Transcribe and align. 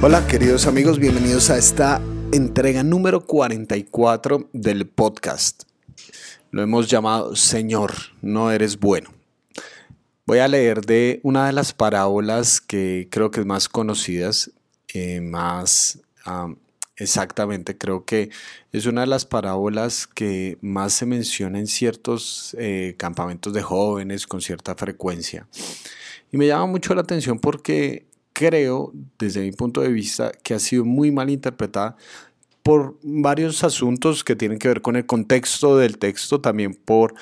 Hola 0.00 0.24
queridos 0.28 0.68
amigos, 0.68 1.00
bienvenidos 1.00 1.50
a 1.50 1.58
esta 1.58 2.00
entrega 2.30 2.84
número 2.84 3.26
44 3.26 4.48
del 4.52 4.86
podcast. 4.86 5.64
Lo 6.52 6.62
hemos 6.62 6.88
llamado 6.88 7.34
Señor, 7.34 7.94
no 8.22 8.52
eres 8.52 8.78
bueno. 8.78 9.12
Voy 10.24 10.38
a 10.38 10.46
leer 10.46 10.82
de 10.82 11.18
una 11.24 11.48
de 11.48 11.52
las 11.52 11.72
parábolas 11.72 12.60
que 12.60 13.08
creo 13.10 13.32
que 13.32 13.40
es 13.40 13.46
más 13.46 13.68
conocidas, 13.68 14.52
eh, 14.94 15.20
más 15.20 15.98
exactamente, 16.96 17.76
creo 17.76 18.04
que 18.04 18.30
es 18.70 18.86
una 18.86 19.00
de 19.00 19.08
las 19.08 19.26
parábolas 19.26 20.06
que 20.06 20.58
más 20.60 20.92
se 20.92 21.06
menciona 21.06 21.58
en 21.58 21.66
ciertos 21.66 22.54
eh, 22.56 22.94
campamentos 22.98 23.52
de 23.52 23.62
jóvenes 23.62 24.28
con 24.28 24.42
cierta 24.42 24.76
frecuencia. 24.76 25.48
Y 26.30 26.36
me 26.36 26.46
llama 26.46 26.66
mucho 26.66 26.94
la 26.94 27.00
atención 27.00 27.40
porque 27.40 28.07
creo, 28.38 28.92
desde 29.18 29.40
mi 29.40 29.50
punto 29.50 29.80
de 29.80 29.88
vista, 29.88 30.30
que 30.44 30.54
ha 30.54 30.60
sido 30.60 30.84
muy 30.84 31.10
mal 31.10 31.28
interpretada 31.28 31.96
por 32.62 32.96
varios 33.02 33.64
asuntos 33.64 34.22
que 34.22 34.36
tienen 34.36 34.60
que 34.60 34.68
ver 34.68 34.80
con 34.80 34.94
el 34.94 35.06
contexto 35.06 35.76
del 35.76 35.98
texto, 35.98 36.40
también 36.40 36.72
por 36.72 37.14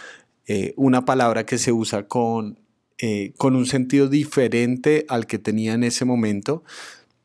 eh, 0.46 0.74
una 0.76 1.06
palabra 1.06 1.46
que 1.46 1.56
se 1.56 1.72
usa 1.72 2.06
con, 2.06 2.58
eh, 2.98 3.32
con 3.38 3.56
un 3.56 3.64
sentido 3.64 4.08
diferente 4.08 5.06
al 5.08 5.26
que 5.26 5.38
tenía 5.38 5.72
en 5.72 5.84
ese 5.84 6.04
momento 6.04 6.64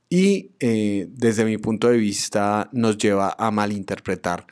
y 0.09 0.51
eh, 0.61 1.07
desde 1.09 1.43
mi 1.43 1.57
punto 1.57 1.89
de 1.89 1.97
vista 1.97 2.69
nos 2.71 2.97
lleva 2.97 3.35
a 3.37 3.51
malinterpretar 3.51 4.47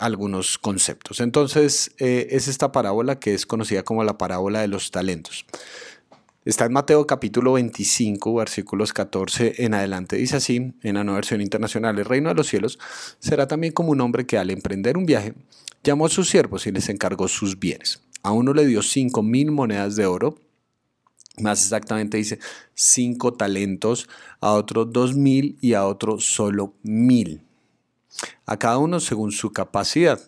algunos 0.00 0.58
conceptos. 0.58 1.20
Entonces 1.20 1.92
es 1.98 2.48
esta 2.48 2.72
parábola 2.72 3.20
que 3.20 3.32
es 3.32 3.46
conocida 3.46 3.84
como 3.84 4.02
la 4.02 4.18
parábola 4.18 4.60
de 4.60 4.66
los 4.66 4.90
talentos. 4.90 5.46
Está 6.44 6.66
en 6.66 6.72
Mateo 6.72 7.04
capítulo 7.06 7.54
25, 7.54 8.32
versículos 8.32 8.92
14 8.92 9.64
en 9.64 9.74
adelante. 9.74 10.16
Dice 10.16 10.36
así, 10.36 10.72
en 10.82 10.94
la 10.94 11.02
nueva 11.02 11.16
versión 11.16 11.40
internacional, 11.40 11.98
el 11.98 12.04
reino 12.04 12.28
de 12.28 12.36
los 12.36 12.46
cielos 12.46 12.78
será 13.18 13.48
también 13.48 13.72
como 13.72 13.90
un 13.90 14.00
hombre 14.00 14.24
que 14.24 14.38
al 14.38 14.50
emprender 14.50 14.96
un 14.96 15.04
viaje 15.04 15.34
llamó 15.82 16.06
a 16.06 16.10
sus 16.10 16.30
siervos 16.30 16.66
y 16.66 16.72
les 16.72 16.88
encargó 16.88 17.26
sus 17.26 17.58
bienes. 17.58 18.02
A 18.22 18.30
uno 18.30 18.54
le 18.54 18.66
dio 18.66 18.82
cinco 18.82 19.22
mil 19.22 19.50
monedas 19.50 19.96
de 19.96 20.06
oro, 20.06 20.36
más 21.38 21.62
exactamente 21.62 22.16
dice 22.16 22.38
cinco 22.72 23.34
talentos, 23.34 24.08
a 24.40 24.52
otro 24.52 24.84
dos 24.84 25.16
mil 25.16 25.58
y 25.60 25.74
a 25.74 25.86
otro 25.86 26.20
solo 26.20 26.72
mil. 26.82 27.42
A 28.46 28.58
cada 28.58 28.78
uno 28.78 29.00
según 29.00 29.32
su 29.32 29.52
capacidad. 29.52 30.20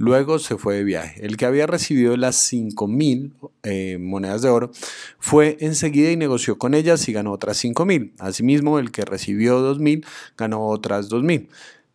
Luego 0.00 0.38
se 0.38 0.56
fue 0.56 0.76
de 0.76 0.84
viaje. 0.84 1.26
El 1.26 1.36
que 1.36 1.44
había 1.44 1.66
recibido 1.66 2.16
las 2.16 2.34
cinco 2.34 2.88
mil 2.88 3.34
eh, 3.62 3.98
monedas 4.00 4.40
de 4.40 4.48
oro 4.48 4.70
fue 5.18 5.58
enseguida 5.60 6.10
y 6.10 6.16
negoció 6.16 6.56
con 6.56 6.72
ellas 6.72 7.06
y 7.06 7.12
ganó 7.12 7.32
otras 7.32 7.58
cinco 7.58 7.84
mil. 7.84 8.14
Asimismo, 8.18 8.78
el 8.78 8.92
que 8.92 9.04
recibió 9.04 9.60
dos 9.60 9.78
mil 9.78 10.06
ganó 10.38 10.66
otras 10.68 11.10
dos 11.10 11.22
mil. 11.22 11.50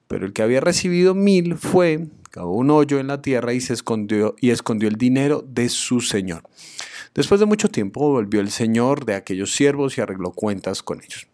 Pero 0.07 0.27
el 0.27 0.33
que 0.33 0.43
había 0.43 0.61
recibido 0.61 1.15
mil 1.15 1.55
fue, 1.55 2.05
cavó 2.29 2.55
un 2.55 2.69
hoyo 2.69 2.99
en 2.99 3.07
la 3.07 3.23
tierra 3.23 3.53
y 3.53 3.59
se 3.59 3.73
escondió 3.73 4.35
y 4.39 4.51
escondió 4.51 4.87
el 4.87 4.97
dinero 4.97 5.43
de 5.43 5.67
su 5.69 5.99
señor. 5.99 6.43
Después 7.15 7.39
de 7.39 7.47
mucho 7.47 7.69
tiempo 7.69 8.07
volvió 8.11 8.39
el 8.39 8.51
señor 8.51 9.05
de 9.05 9.15
aquellos 9.15 9.55
siervos 9.55 9.97
y 9.97 10.01
arregló 10.01 10.29
cuentas 10.29 10.83
con 10.83 11.01
ellos. 11.01 11.25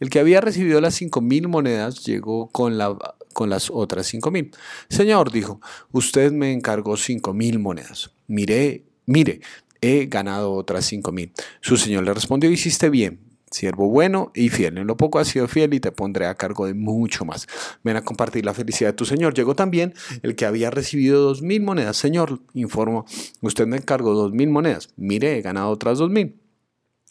El 0.00 0.10
que 0.10 0.18
había 0.18 0.40
recibido 0.40 0.80
las 0.80 0.96
cinco 0.96 1.20
mil 1.20 1.46
monedas 1.46 2.04
llegó 2.04 2.48
con 2.48 2.76
la 2.76 2.98
con 3.32 3.50
las 3.50 3.70
otras 3.70 4.06
cinco 4.06 4.30
mil. 4.30 4.50
Señor, 4.88 5.32
dijo, 5.32 5.60
usted 5.90 6.32
me 6.32 6.52
encargó 6.52 6.96
cinco 6.96 7.34
mil 7.34 7.58
monedas. 7.58 8.12
Mire, 8.26 8.84
mire, 9.06 9.40
he 9.80 10.06
ganado 10.06 10.52
otras 10.52 10.84
cinco 10.84 11.12
mil. 11.12 11.32
Su 11.60 11.76
señor 11.76 12.04
le 12.04 12.14
respondió, 12.14 12.50
hiciste 12.50 12.88
bien, 12.90 13.20
siervo 13.50 13.88
bueno 13.88 14.30
y 14.34 14.48
fiel. 14.48 14.78
En 14.78 14.86
lo 14.86 14.96
poco 14.96 15.18
has 15.18 15.28
sido 15.28 15.48
fiel 15.48 15.74
y 15.74 15.80
te 15.80 15.92
pondré 15.92 16.26
a 16.26 16.34
cargo 16.34 16.66
de 16.66 16.74
mucho 16.74 17.24
más. 17.24 17.46
Ven 17.82 17.96
a 17.96 18.02
compartir 18.02 18.44
la 18.44 18.54
felicidad 18.54 18.90
de 18.90 18.94
tu 18.94 19.04
Señor. 19.04 19.34
Llegó 19.34 19.54
también 19.54 19.94
el 20.22 20.36
que 20.36 20.46
había 20.46 20.70
recibido 20.70 21.22
dos 21.22 21.42
mil 21.42 21.62
monedas. 21.62 21.96
Señor, 21.96 22.40
informo, 22.54 23.04
usted 23.40 23.66
me 23.66 23.76
encargó 23.76 24.14
dos 24.14 24.32
mil 24.32 24.50
monedas. 24.50 24.90
Mire, 24.96 25.38
he 25.38 25.42
ganado 25.42 25.70
otras 25.70 25.98
dos 25.98 26.10
mil. 26.10 26.41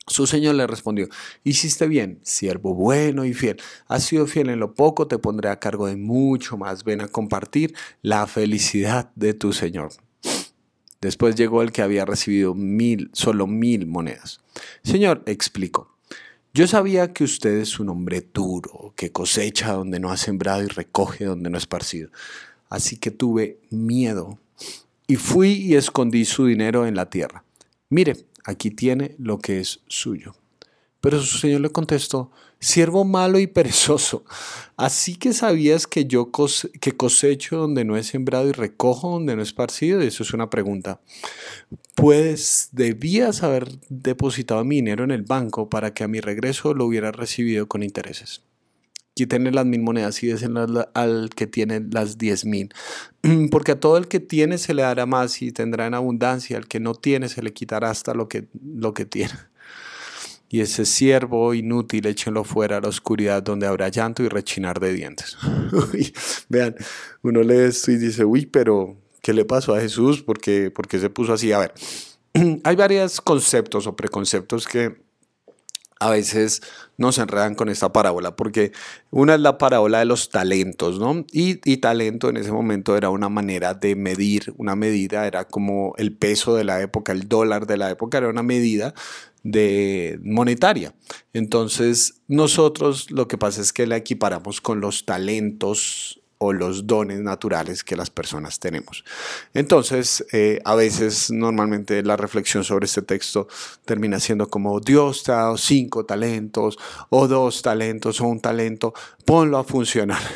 Su 0.07 0.27
señor 0.27 0.55
le 0.55 0.67
respondió, 0.67 1.07
hiciste 1.43 1.87
bien, 1.87 2.19
siervo 2.23 2.73
bueno 2.73 3.23
y 3.23 3.33
fiel. 3.33 3.61
Has 3.87 4.03
sido 4.03 4.27
fiel 4.27 4.49
en 4.49 4.59
lo 4.59 4.73
poco, 4.73 5.07
te 5.07 5.19
pondré 5.19 5.49
a 5.49 5.59
cargo 5.59 5.87
de 5.87 5.95
mucho 5.95 6.57
más. 6.57 6.83
Ven 6.83 7.01
a 7.01 7.07
compartir 7.07 7.75
la 8.01 8.25
felicidad 8.27 9.11
de 9.15 9.33
tu 9.33 9.53
señor. 9.53 9.91
Después 11.01 11.35
llegó 11.35 11.61
el 11.61 11.71
que 11.71 11.81
había 11.81 12.05
recibido 12.05 12.53
mil, 12.53 13.09
solo 13.13 13.47
mil 13.47 13.87
monedas. 13.87 14.41
Señor, 14.83 15.23
explicó, 15.25 15.97
yo 16.53 16.67
sabía 16.67 17.13
que 17.13 17.23
usted 17.23 17.57
es 17.59 17.79
un 17.79 17.89
hombre 17.89 18.27
duro, 18.33 18.93
que 18.95 19.11
cosecha 19.11 19.71
donde 19.71 19.99
no 19.99 20.11
ha 20.11 20.17
sembrado 20.17 20.63
y 20.63 20.67
recoge 20.67 21.25
donde 21.25 21.49
no 21.49 21.57
ha 21.57 21.59
esparcido. 21.59 22.09
Así 22.69 22.97
que 22.97 23.09
tuve 23.09 23.59
miedo 23.69 24.37
y 25.07 25.15
fui 25.15 25.53
y 25.53 25.75
escondí 25.75 26.25
su 26.25 26.45
dinero 26.45 26.85
en 26.85 26.95
la 26.95 27.09
tierra. 27.09 27.45
Mire, 27.89 28.17
aquí 28.43 28.71
tiene 28.71 29.15
lo 29.17 29.39
que 29.39 29.59
es 29.59 29.81
suyo. 29.87 30.35
Pero 30.99 31.19
su 31.19 31.39
señor 31.39 31.61
le 31.61 31.69
contestó, 31.69 32.31
siervo 32.59 33.05
malo 33.05 33.39
y 33.39 33.47
perezoso, 33.47 34.23
así 34.77 35.15
que 35.15 35.33
sabías 35.33 35.87
que 35.87 36.05
yo 36.05 36.29
cosecho 36.31 37.57
donde 37.57 37.83
no 37.85 37.97
he 37.97 38.03
sembrado 38.03 38.47
y 38.47 38.51
recojo 38.51 39.09
donde 39.09 39.35
no 39.35 39.41
he 39.41 39.43
esparcido, 39.43 40.01
eso 40.01 40.21
es 40.21 40.33
una 40.33 40.51
pregunta. 40.51 41.01
Pues 41.95 42.69
debías 42.71 43.41
haber 43.41 43.79
depositado 43.89 44.63
mi 44.63 44.75
dinero 44.75 45.03
en 45.03 45.11
el 45.11 45.23
banco 45.23 45.69
para 45.69 45.93
que 45.93 46.03
a 46.03 46.07
mi 46.07 46.19
regreso 46.19 46.75
lo 46.75 46.85
hubiera 46.85 47.11
recibido 47.11 47.67
con 47.67 47.81
intereses 47.81 48.43
quítenle 49.21 49.51
las 49.51 49.67
mil 49.67 49.81
monedas 49.81 50.23
y 50.23 50.27
désenlas 50.27 50.87
al 50.95 51.29
que 51.35 51.45
tiene 51.45 51.85
las 51.91 52.17
diez 52.17 52.43
mil. 52.43 52.73
Porque 53.51 53.73
a 53.73 53.79
todo 53.79 53.97
el 53.97 54.07
que 54.07 54.19
tiene 54.19 54.57
se 54.57 54.73
le 54.73 54.81
dará 54.81 55.05
más 55.05 55.43
y 55.43 55.51
tendrá 55.51 55.85
en 55.85 55.93
abundancia, 55.93 56.57
al 56.57 56.67
que 56.67 56.79
no 56.79 56.95
tiene 56.95 57.29
se 57.29 57.43
le 57.43 57.53
quitará 57.53 57.91
hasta 57.91 58.15
lo 58.15 58.27
que, 58.27 58.47
lo 58.63 58.95
que 58.95 59.05
tiene. 59.05 59.33
Y 60.49 60.61
ese 60.61 60.85
siervo 60.85 61.53
inútil 61.53 62.07
échenlo 62.07 62.43
fuera 62.43 62.77
a 62.77 62.81
la 62.81 62.89
oscuridad 62.89 63.43
donde 63.43 63.67
habrá 63.67 63.89
llanto 63.89 64.23
y 64.23 64.27
rechinar 64.27 64.79
de 64.79 64.93
dientes. 64.93 65.37
vean, 66.49 66.75
uno 67.21 67.43
lee 67.43 67.67
esto 67.69 67.91
y 67.91 67.97
dice, 67.97 68.25
uy, 68.25 68.47
pero 68.47 68.97
¿qué 69.21 69.33
le 69.33 69.45
pasó 69.45 69.75
a 69.75 69.79
Jesús? 69.79 70.23
¿Por 70.23 70.39
qué, 70.39 70.71
¿Por 70.71 70.87
qué 70.87 70.99
se 70.99 71.11
puso 71.11 71.33
así? 71.33 71.51
A 71.51 71.59
ver, 71.59 71.73
hay 72.63 72.75
varios 72.75 73.21
conceptos 73.21 73.85
o 73.85 73.95
preconceptos 73.95 74.67
que 74.67 75.10
a 76.01 76.09
veces 76.09 76.63
nos 76.97 77.19
enredan 77.19 77.53
con 77.53 77.69
esta 77.69 77.93
parábola, 77.93 78.35
porque 78.35 78.71
una 79.11 79.35
es 79.35 79.39
la 79.39 79.59
parábola 79.59 79.99
de 79.99 80.05
los 80.05 80.29
talentos, 80.29 80.99
¿no? 80.99 81.25
Y, 81.31 81.77
talento 81.77 82.29
en 82.29 82.37
ese 82.37 82.51
momento 82.51 82.97
era 82.97 83.11
una 83.11 83.29
manera 83.29 83.75
de 83.75 83.95
medir, 83.95 84.53
una 84.57 84.75
medida, 84.75 85.27
era 85.27 85.45
como 85.45 85.93
el 85.97 86.15
peso 86.17 86.55
de 86.55 86.63
la 86.63 86.81
época, 86.81 87.11
el 87.11 87.29
dólar 87.29 87.67
de 87.67 87.77
la 87.77 87.91
época, 87.91 88.17
era 88.17 88.29
una 88.29 88.41
medida 88.41 88.95
monetaria. 90.23 90.95
Entonces, 91.33 92.21
nosotros 92.27 93.11
lo 93.11 93.27
que 93.27 93.37
pasa 93.37 93.61
es 93.61 93.71
que 93.71 93.85
la 93.85 93.97
equiparamos 93.97 94.59
con 94.59 94.81
los 94.81 95.05
talentos 95.05 96.20
o 96.43 96.53
los 96.53 96.87
dones 96.87 97.19
naturales 97.19 97.83
que 97.83 97.95
las 97.95 98.09
personas 98.09 98.59
tenemos. 98.59 99.05
Entonces, 99.53 100.25
eh, 100.33 100.59
a 100.65 100.73
veces 100.73 101.29
normalmente 101.29 102.01
la 102.01 102.17
reflexión 102.17 102.63
sobre 102.63 102.87
este 102.87 103.03
texto 103.03 103.47
termina 103.85 104.19
siendo 104.19 104.49
como 104.49 104.79
Dios 104.79 105.21
te 105.21 105.31
ha 105.31 105.35
dado 105.35 105.57
cinco 105.57 106.03
talentos 106.03 106.79
o 107.09 107.27
dos 107.27 107.61
talentos 107.61 108.19
o 108.21 108.25
un 108.25 108.39
talento, 108.39 108.91
ponlo 109.23 109.57
a 109.57 109.63
funcionar. 109.63 110.21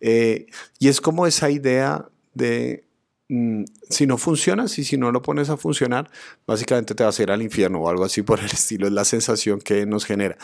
Eh, 0.00 0.46
y 0.78 0.86
es 0.86 1.00
como 1.00 1.26
esa 1.26 1.50
idea 1.50 2.06
de 2.32 2.84
si 3.28 4.06
no 4.06 4.16
funciona, 4.16 4.68
si, 4.68 4.84
si 4.84 4.96
no 4.96 5.12
lo 5.12 5.20
pones 5.20 5.50
a 5.50 5.58
funcionar, 5.58 6.10
básicamente 6.46 6.94
te 6.94 7.04
vas 7.04 7.18
a 7.18 7.22
ir 7.22 7.30
al 7.30 7.42
infierno 7.42 7.80
o 7.80 7.88
algo 7.88 8.04
así 8.04 8.22
por 8.24 8.40
el 8.40 8.46
estilo, 8.46 8.86
es 8.86 8.92
la 8.92 9.04
sensación 9.04 9.60
que 9.60 9.84
nos 9.86 10.04
genera. 10.04 10.38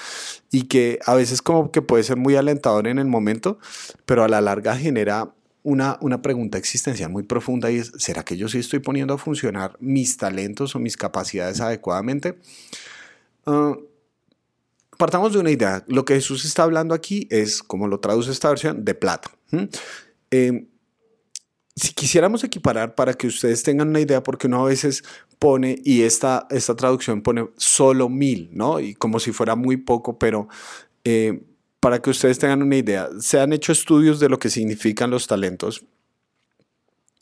Y 0.50 0.64
que 0.64 0.98
a 1.06 1.14
veces 1.14 1.40
como 1.40 1.70
que 1.70 1.82
puede 1.82 2.04
ser 2.04 2.16
muy 2.16 2.36
alentador 2.36 2.86
en 2.86 2.98
el 2.98 3.06
momento, 3.06 3.58
pero 4.04 4.22
a 4.22 4.28
la 4.28 4.40
larga 4.40 4.76
genera 4.76 5.34
una, 5.62 5.96
una 6.02 6.20
pregunta 6.20 6.58
existencial 6.58 7.10
muy 7.10 7.22
profunda 7.22 7.70
y 7.70 7.78
es, 7.78 7.92
¿será 7.96 8.22
que 8.22 8.36
yo 8.36 8.48
sí 8.48 8.58
estoy 8.58 8.80
poniendo 8.80 9.14
a 9.14 9.18
funcionar 9.18 9.76
mis 9.80 10.18
talentos 10.18 10.76
o 10.76 10.78
mis 10.78 10.98
capacidades 10.98 11.62
adecuadamente? 11.62 12.38
Ah, 13.46 13.74
partamos 14.98 15.32
de 15.32 15.38
una 15.38 15.50
idea. 15.50 15.82
Lo 15.88 16.04
que 16.04 16.16
Jesús 16.16 16.44
está 16.44 16.64
hablando 16.64 16.94
aquí 16.94 17.26
es, 17.30 17.62
como 17.62 17.88
lo 17.88 17.98
traduce 18.00 18.30
esta 18.30 18.50
versión, 18.50 18.84
de 18.84 18.94
plata 18.94 19.30
si 21.76 21.92
quisiéramos 21.92 22.44
equiparar 22.44 22.94
para 22.94 23.14
que 23.14 23.26
ustedes 23.26 23.62
tengan 23.62 23.88
una 23.88 24.00
idea, 24.00 24.22
porque 24.22 24.46
uno 24.46 24.64
a 24.64 24.68
veces 24.68 25.02
pone, 25.38 25.80
y 25.84 26.02
esta, 26.02 26.46
esta 26.50 26.76
traducción 26.76 27.22
pone 27.22 27.48
solo 27.56 28.08
mil, 28.08 28.48
¿no? 28.52 28.80
Y 28.80 28.94
como 28.94 29.18
si 29.18 29.32
fuera 29.32 29.56
muy 29.56 29.76
poco, 29.76 30.18
pero 30.18 30.48
eh, 31.04 31.42
para 31.80 32.00
que 32.00 32.10
ustedes 32.10 32.38
tengan 32.38 32.62
una 32.62 32.76
idea, 32.76 33.08
se 33.20 33.40
han 33.40 33.52
hecho 33.52 33.72
estudios 33.72 34.20
de 34.20 34.28
lo 34.28 34.38
que 34.38 34.50
significan 34.50 35.10
los 35.10 35.26
talentos 35.26 35.84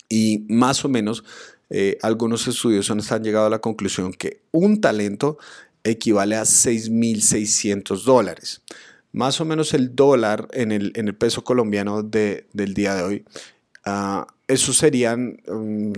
y 0.08 0.44
más 0.48 0.84
o 0.84 0.88
menos 0.90 1.24
eh, 1.70 1.96
algunos 2.02 2.46
estudios 2.46 2.90
han 2.90 3.24
llegado 3.24 3.46
a 3.46 3.50
la 3.50 3.60
conclusión 3.60 4.12
que 4.12 4.42
un 4.50 4.80
talento 4.82 5.38
equivale 5.84 6.36
a 6.36 6.42
6.600 6.42 8.04
dólares. 8.04 8.62
más 9.12 9.40
o 9.40 9.44
menos 9.44 9.74
el 9.74 9.96
dólar 9.96 10.48
en 10.52 10.70
el, 10.70 10.92
en 10.96 11.08
el 11.08 11.14
peso 11.14 11.44
colombiano 11.44 12.02
de, 12.02 12.46
del 12.52 12.72
día 12.74 12.94
de 12.94 13.02
hoy, 13.02 13.24
uh, 13.86 14.24
eso 14.52 14.72
serían 14.72 15.40
um, 15.48 15.92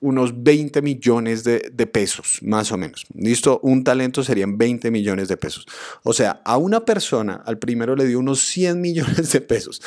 unos 0.00 0.42
20 0.42 0.82
millones 0.82 1.44
de, 1.44 1.60
pesos, 1.86 2.38
más 2.42 2.70
o 2.72 2.76
menos. 2.76 3.06
¿Listo? 3.14 3.60
Un 3.62 3.84
talento 3.84 4.22
serían 4.22 4.58
20 4.58 4.90
millones 4.90 5.28
de 5.28 5.36
pesos. 5.36 5.66
O 6.02 6.12
sea, 6.12 6.42
a 6.44 6.56
una 6.56 6.84
persona, 6.84 7.42
al 7.46 7.58
primero 7.58 7.96
le 7.96 8.06
dio 8.06 8.18
unos 8.18 8.40
100 8.40 8.80
millones 8.80 9.32
de 9.32 9.40
pesos, 9.40 9.82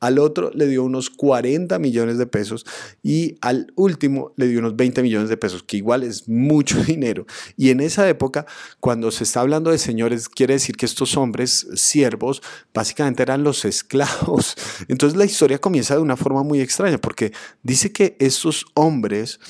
al 0.00 0.18
otro 0.18 0.50
le 0.54 0.66
dio 0.66 0.84
unos 0.84 1.10
40 1.10 1.78
millones 1.78 2.18
de 2.18 2.26
pesos 2.26 2.66
y 3.02 3.38
al 3.40 3.72
último 3.76 4.32
le 4.36 4.46
dio 4.46 4.58
unos 4.58 4.76
20 4.76 5.02
millones 5.02 5.28
de 5.28 5.36
pesos, 5.36 5.62
que 5.62 5.78
igual 5.78 6.02
es 6.02 6.28
mucho 6.28 6.82
dinero. 6.84 7.26
Y 7.56 7.70
en 7.70 7.80
esa 7.80 8.08
época, 8.08 8.46
cuando 8.80 9.10
se 9.10 9.24
está 9.24 9.40
hablando 9.40 9.70
de 9.70 9.78
señores, 9.78 10.28
quiere 10.28 10.54
decir 10.54 10.76
que 10.76 10.86
estos 10.86 11.16
hombres, 11.16 11.66
siervos, 11.74 12.42
básicamente 12.74 13.22
eran 13.22 13.42
los 13.42 13.64
esclavos. 13.64 14.56
Entonces 14.88 15.16
la 15.16 15.24
historia 15.24 15.58
comienza 15.58 15.94
de 15.94 16.00
una 16.00 16.16
forma 16.16 16.42
muy 16.42 16.60
extraña, 16.60 16.98
porque 16.98 17.25
dice 17.62 17.92
que 17.92 18.16
estos 18.18 18.66
hombres 18.74 19.40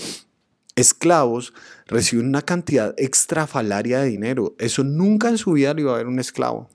esclavos 0.77 1.55
reciben 1.87 2.27
una 2.27 2.43
cantidad 2.43 2.95
extrafalaria 2.99 4.01
de 4.01 4.09
dinero. 4.09 4.55
Eso 4.59 4.85
nunca 4.85 5.29
en 5.29 5.39
su 5.39 5.53
vida 5.53 5.73
le 5.73 5.81
iba 5.83 5.93
a 5.93 5.95
haber 5.95 6.07
un 6.07 6.19
esclavo. 6.19 6.69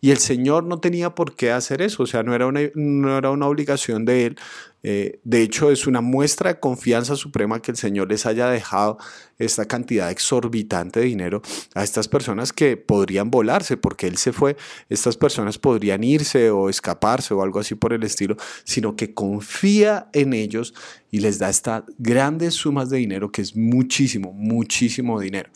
Y 0.00 0.10
el 0.10 0.18
Señor 0.18 0.64
no 0.64 0.80
tenía 0.80 1.14
por 1.14 1.36
qué 1.36 1.52
hacer 1.52 1.80
eso, 1.80 2.02
o 2.02 2.06
sea, 2.06 2.22
no 2.22 2.34
era 2.34 2.50
no 2.74 3.18
era 3.18 3.30
una 3.30 3.46
obligación 3.46 4.04
de 4.04 4.26
Él. 4.26 4.38
Eh, 4.82 5.20
de 5.24 5.42
hecho, 5.42 5.70
es 5.70 5.86
una 5.86 6.00
muestra 6.00 6.52
de 6.52 6.60
confianza 6.60 7.16
suprema 7.16 7.60
que 7.60 7.70
el 7.72 7.76
Señor 7.76 8.08
les 8.08 8.26
haya 8.26 8.48
dejado 8.48 8.98
esta 9.38 9.66
cantidad 9.66 10.10
exorbitante 10.10 11.00
de 11.00 11.06
dinero 11.06 11.42
a 11.74 11.82
estas 11.82 12.08
personas 12.08 12.52
que 12.52 12.76
podrían 12.76 13.30
volarse, 13.30 13.76
porque 13.76 14.06
Él 14.06 14.16
se 14.16 14.32
fue, 14.32 14.56
estas 14.88 15.16
personas 15.16 15.58
podrían 15.58 16.04
irse 16.04 16.50
o 16.50 16.68
escaparse 16.68 17.34
o 17.34 17.42
algo 17.42 17.60
así 17.60 17.74
por 17.74 17.92
el 17.92 18.02
estilo, 18.04 18.36
sino 18.64 18.96
que 18.96 19.14
confía 19.14 20.08
en 20.12 20.32
ellos 20.32 20.74
y 21.10 21.20
les 21.20 21.38
da 21.38 21.48
estas 21.50 21.84
grandes 21.98 22.54
sumas 22.54 22.90
de 22.90 22.98
dinero 22.98 23.32
que 23.32 23.42
es 23.42 23.56
muchísimo, 23.56 24.32
muchísimo 24.32 25.20
dinero. 25.20 25.50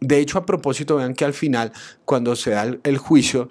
De 0.00 0.18
hecho, 0.18 0.38
a 0.38 0.46
propósito, 0.46 0.96
vean 0.96 1.14
que 1.14 1.24
al 1.24 1.32
final, 1.32 1.72
cuando 2.04 2.34
se 2.34 2.50
da 2.50 2.64
el, 2.82 2.98
juicio 2.98 3.48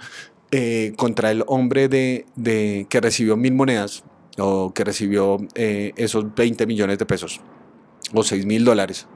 eh, 0.52 0.94
contra 0.98 1.32
el 1.32 1.46
hombre 1.48 1.88
de, 1.88 2.26
de, 2.36 2.88
que 2.90 3.00
recibió 3.00 3.38
mil 3.38 3.54
monedas 3.54 4.04
o 4.42 4.74
que 4.74 4.84
recibió 4.84 5.38
eh, 5.56 5.94
esos 5.96 6.34
20 6.36 6.66
millones 6.66 6.98
de 6.98 7.06
pesos 7.06 7.40
o 8.14 8.24
6 8.24 8.46
mil 8.46 8.66
dólares, 8.66 9.08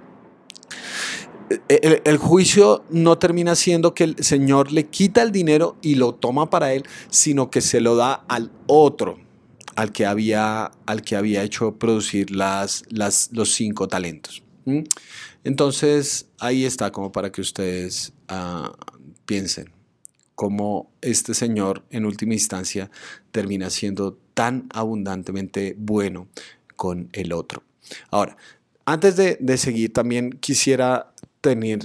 el, 1.68 2.18
juicio 2.18 2.83
no 2.89 3.18
termina 3.18 3.56
siendo 3.56 3.94
que 3.94 4.04
el 4.04 4.24
Señor 4.24 4.72
le 4.72 4.88
quita 4.88 5.22
el 5.22 5.31
dinero 5.31 5.77
y 5.81 5.95
lo 5.95 6.16
toma 6.16 6.50
para 6.50 6.74
él, 6.74 6.83
sino 7.10 7.50
que 7.51 7.62
se 7.62 7.81
lo 7.81 7.95
da 7.95 8.13
al 8.27 8.51
otro, 8.68 9.19
al 9.75 9.92
que 9.92 10.06
había, 10.06 10.72
al 10.86 11.04
que 11.04 11.16
había 11.16 11.44
hecho 11.44 11.75
producir 11.75 12.31
las, 12.31 12.83
las, 12.89 13.30
los 13.31 13.54
cinco 13.54 13.88
talentos. 13.88 14.44
Entonces, 15.44 16.28
ahí 16.39 16.66
está 16.66 16.92
como 16.92 17.12
para 17.12 17.31
que 17.31 17.42
ustedes 17.42 18.13
uh, 18.31 18.71
piensen 19.25 19.71
cómo 20.33 20.92
este 21.01 21.36
Señor 21.36 21.86
en 21.92 22.06
última 22.06 22.33
instancia 22.33 22.89
termina 23.31 23.69
siendo 23.69 24.18
tan 24.35 24.67
abundantemente 24.71 25.75
bueno 25.79 26.27
con 26.75 27.09
el 27.13 27.33
otro. 27.33 27.63
Ahora, 28.11 28.37
antes 28.85 29.15
de, 29.15 29.57
seguir, 29.57 29.93
también 29.93 30.31
quisiera 30.31 31.11
tener 31.41 31.79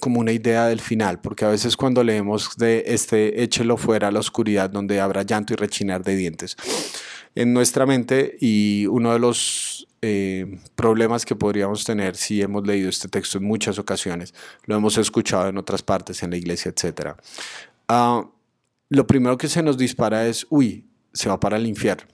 como 0.00 0.20
una 0.20 0.32
idea 0.32 0.66
del 0.66 0.80
final, 0.80 1.20
porque 1.20 1.44
a 1.44 1.48
veces 1.48 1.76
cuando 1.76 2.04
leemos 2.04 2.56
de 2.56 2.84
este 2.88 3.42
échelo 3.42 3.76
fuera 3.76 4.08
a 4.08 4.10
la 4.10 4.18
oscuridad 4.18 4.68
donde 4.68 5.00
habrá 5.00 5.22
llanto 5.22 5.54
y 5.54 5.56
rechinar 5.56 6.02
de 6.02 6.16
dientes, 6.16 6.56
en 7.34 7.54
nuestra 7.54 7.86
mente 7.86 8.36
y 8.40 8.86
uno 8.86 9.12
de 9.12 9.18
los 9.18 9.86
eh, 10.02 10.58
problemas 10.74 11.24
que 11.24 11.36
podríamos 11.36 11.84
tener 11.84 12.16
si 12.16 12.42
hemos 12.42 12.66
leído 12.66 12.90
este 12.90 13.08
texto 13.08 13.38
en 13.38 13.44
muchas 13.44 13.78
ocasiones, 13.78 14.34
lo 14.66 14.76
hemos 14.76 14.98
escuchado 14.98 15.48
en 15.48 15.56
otras 15.56 15.82
partes 15.82 16.22
en 16.22 16.30
la 16.30 16.36
iglesia, 16.36 16.72
etc. 16.72 17.12
Ah, 17.88 18.28
lo 18.90 19.06
primero 19.06 19.38
que 19.38 19.48
se 19.48 19.62
nos 19.62 19.78
dispara 19.78 20.26
es, 20.26 20.46
uy, 20.50 20.84
se 21.12 21.28
va 21.28 21.38
para 21.38 21.56
el 21.56 21.66
infierno. 21.66 22.08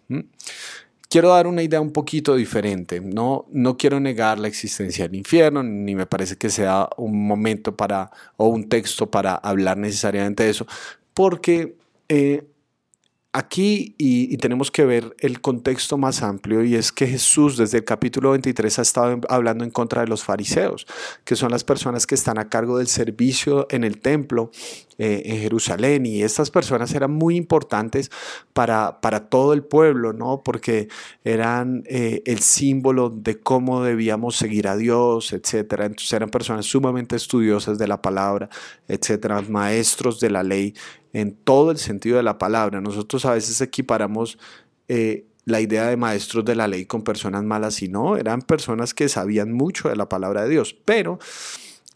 Quiero 1.10 1.30
dar 1.30 1.46
una 1.46 1.62
idea 1.62 1.80
un 1.80 1.92
poquito 1.92 2.36
diferente. 2.36 3.00
No, 3.00 3.46
no 3.50 3.78
quiero 3.78 3.98
negar 3.98 4.38
la 4.38 4.48
existencia 4.48 5.06
del 5.06 5.16
infierno, 5.16 5.62
ni 5.62 5.94
me 5.94 6.06
parece 6.06 6.36
que 6.36 6.50
sea 6.50 6.88
un 6.98 7.26
momento 7.26 7.76
para 7.76 8.10
o 8.36 8.48
un 8.48 8.68
texto 8.68 9.10
para 9.10 9.34
hablar 9.34 9.78
necesariamente 9.78 10.44
de 10.44 10.50
eso, 10.50 10.66
porque 11.14 11.78
eh, 12.08 12.46
aquí 13.32 13.94
y, 13.98 14.36
tenemos 14.38 14.70
que 14.70 14.84
ver 14.84 15.14
el 15.20 15.40
contexto 15.40 15.96
más 15.96 16.22
amplio 16.22 16.64
y 16.64 16.74
es 16.74 16.92
que 16.92 17.06
Jesús 17.06 17.56
desde 17.56 17.78
el 17.78 17.84
capítulo 17.84 18.32
23 18.32 18.78
ha 18.78 18.82
estado 18.82 19.20
hablando 19.28 19.64
en 19.64 19.70
contra 19.70 20.02
de 20.02 20.08
los 20.08 20.24
fariseos, 20.24 20.86
que 21.24 21.36
son 21.36 21.50
las 21.50 21.64
personas 21.64 22.06
que 22.06 22.14
están 22.14 22.38
a 22.38 22.48
cargo 22.48 22.78
del 22.78 22.88
servicio 22.88 23.66
en 23.70 23.84
el 23.84 24.00
templo 24.00 24.50
eh, 24.98 25.22
en 25.26 25.38
Jerusalén 25.38 26.06
y 26.06 26.22
estas 26.22 26.50
personas 26.50 26.92
eran 26.92 27.12
muy 27.12 27.36
importantes 27.36 28.10
para, 28.52 29.00
para 29.00 29.28
todo 29.28 29.52
el 29.52 29.62
pueblo, 29.62 30.12
¿no? 30.12 30.42
Porque 30.42 30.88
eran 31.22 31.84
eh, 31.86 32.22
el 32.26 32.40
símbolo 32.40 33.08
de 33.08 33.38
cómo 33.38 33.84
debíamos 33.84 34.34
seguir 34.34 34.66
a 34.66 34.76
Dios, 34.76 35.32
etcétera. 35.32 35.86
Entonces 35.86 36.12
eran 36.12 36.30
personas 36.30 36.66
sumamente 36.66 37.14
estudiosas 37.14 37.78
de 37.78 37.86
la 37.86 38.02
palabra, 38.02 38.48
etcétera, 38.88 39.40
maestros 39.42 40.18
de 40.18 40.30
la 40.30 40.42
ley 40.42 40.74
en 41.12 41.32
todo 41.32 41.70
el 41.70 41.78
sentido 41.78 42.16
de 42.16 42.24
la 42.24 42.38
palabra. 42.38 42.80
Nosotros 42.80 43.24
a 43.24 43.34
veces 43.34 43.60
equiparamos 43.60 44.36
eh, 44.88 45.26
la 45.44 45.60
idea 45.60 45.86
de 45.86 45.96
maestros 45.96 46.44
de 46.44 46.54
la 46.54 46.68
ley 46.68 46.86
con 46.86 47.02
personas 47.02 47.42
malas 47.44 47.82
y 47.82 47.88
no, 47.88 48.16
eran 48.16 48.42
personas 48.42 48.94
que 48.94 49.08
sabían 49.08 49.52
mucho 49.52 49.88
de 49.88 49.96
la 49.96 50.08
palabra 50.08 50.42
de 50.42 50.50
Dios, 50.50 50.76
pero 50.84 51.18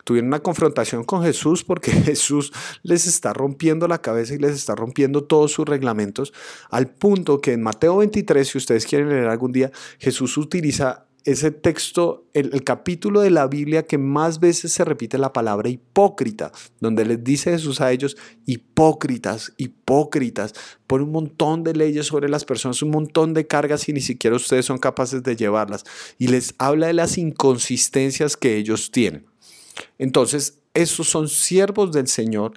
tuvieron 0.05 0.29
una 0.29 0.41
confrontación 0.41 1.05
con 1.05 1.23
Jesús 1.23 1.65
porque 1.65 1.91
Jesús 2.05 2.53
les 2.83 3.07
está 3.07 3.33
rompiendo 3.33 3.89
la 3.89 4.01
cabeza 4.01 4.35
y 4.35 4.39
les 4.39 4.53
está 4.53 4.75
rompiendo 4.75 5.25
todos 5.25 5.53
sus 5.53 5.69
reglamentos 5.69 6.33
al 6.71 6.89
punto 6.89 7.41
que 7.41 7.53
en 7.53 7.63
Mateo 7.63 7.99
23, 7.99 8.49
si 8.49 8.59
ustedes 8.59 8.87
quieren 8.87 9.09
leer 9.09 9.29
algún 9.29 9.53
día, 9.53 9.71
Jesús 9.99 10.37
utiliza 10.37 11.07
ese 11.25 11.51
texto, 11.51 12.27
el, 12.35 12.65
capítulo 12.65 13.21
de 13.21 13.31
la 13.31 13.47
Biblia 13.47 13.85
que 13.85 13.99
más 13.99 14.41
veces 14.41 14.73
se 14.73 14.85
repite 14.85 15.19
la 15.19 15.33
palabra 15.33 15.69
hipócrita, 15.69 16.53
donde 16.81 17.05
les 17.05 17.23
dice 17.23 17.53
Jesús 17.53 17.81
a 17.81 17.93
ellos, 17.93 18.17
hipócritas, 18.47 19.53
hipócritas, 19.57 20.53
por 20.87 21.01
un 21.03 21.13
montón 21.13 21.63
de 21.63 21.75
leyes 21.75 22.07
sobre 22.07 22.29
las 22.29 22.45
personas, 22.45 22.83
un 22.83 22.91
montón 22.91 23.35
de 23.35 23.47
cargas 23.47 23.89
y 23.89 23.93
ni 23.93 24.01
siquiera 24.01 24.37
ustedes 24.37 24.67
son 24.67 24.79
capaces 24.79 25.23
de 25.23 25.37
llevarlas. 25.37 25.85
Y 26.19 26.29
les 26.29 26.55
habla 26.59 26.89
de 26.89 26.95
las 26.95 27.19
inconsistencias 27.19 28.37
que 28.37 28.57
ellos 28.57 28.91
tienen. 28.91 29.32
Entonces, 29.99 30.59
esos 30.75 31.09
son 31.09 31.29
siervos 31.29 31.93
del 31.93 32.09
Señor 32.09 32.53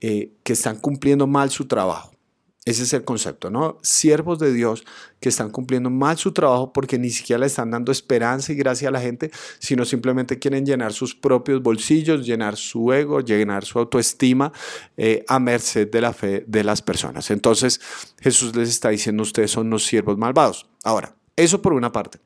eh, 0.00 0.32
que 0.42 0.52
están 0.52 0.78
cumpliendo 0.78 1.26
mal 1.26 1.50
su 1.50 1.66
trabajo. 1.66 2.14
Ese 2.64 2.84
es 2.84 2.94
el 2.94 3.04
concepto, 3.04 3.50
¿no? 3.50 3.78
Siervos 3.82 4.38
de 4.38 4.50
Dios 4.50 4.84
que 5.20 5.28
están 5.28 5.50
cumpliendo 5.50 5.90
mal 5.90 6.16
su 6.16 6.32
trabajo 6.32 6.72
porque 6.72 6.98
ni 6.98 7.10
siquiera 7.10 7.40
le 7.40 7.46
están 7.46 7.70
dando 7.70 7.92
esperanza 7.92 8.52
y 8.52 8.56
gracia 8.56 8.88
a 8.88 8.90
la 8.90 9.02
gente, 9.02 9.30
sino 9.58 9.84
simplemente 9.84 10.38
quieren 10.38 10.64
llenar 10.64 10.94
sus 10.94 11.14
propios 11.14 11.62
bolsillos, 11.62 12.24
llenar 12.24 12.56
su 12.56 12.90
ego, 12.92 13.20
llenar 13.20 13.66
su 13.66 13.78
autoestima 13.78 14.50
eh, 14.96 15.26
a 15.28 15.38
merced 15.38 15.90
de 15.90 16.00
la 16.00 16.14
fe 16.14 16.44
de 16.46 16.64
las 16.64 16.80
personas. 16.80 17.30
Entonces 17.30 17.80
Jesús 18.18 18.56
les 18.56 18.70
está 18.70 18.88
diciendo, 18.88 19.22
ustedes 19.22 19.50
son 19.50 19.68
los 19.68 19.84
siervos 19.84 20.16
malvados. 20.16 20.66
Ahora, 20.84 21.14
eso 21.36 21.60
por 21.60 21.74
una 21.74 21.92
parte. 21.92 22.18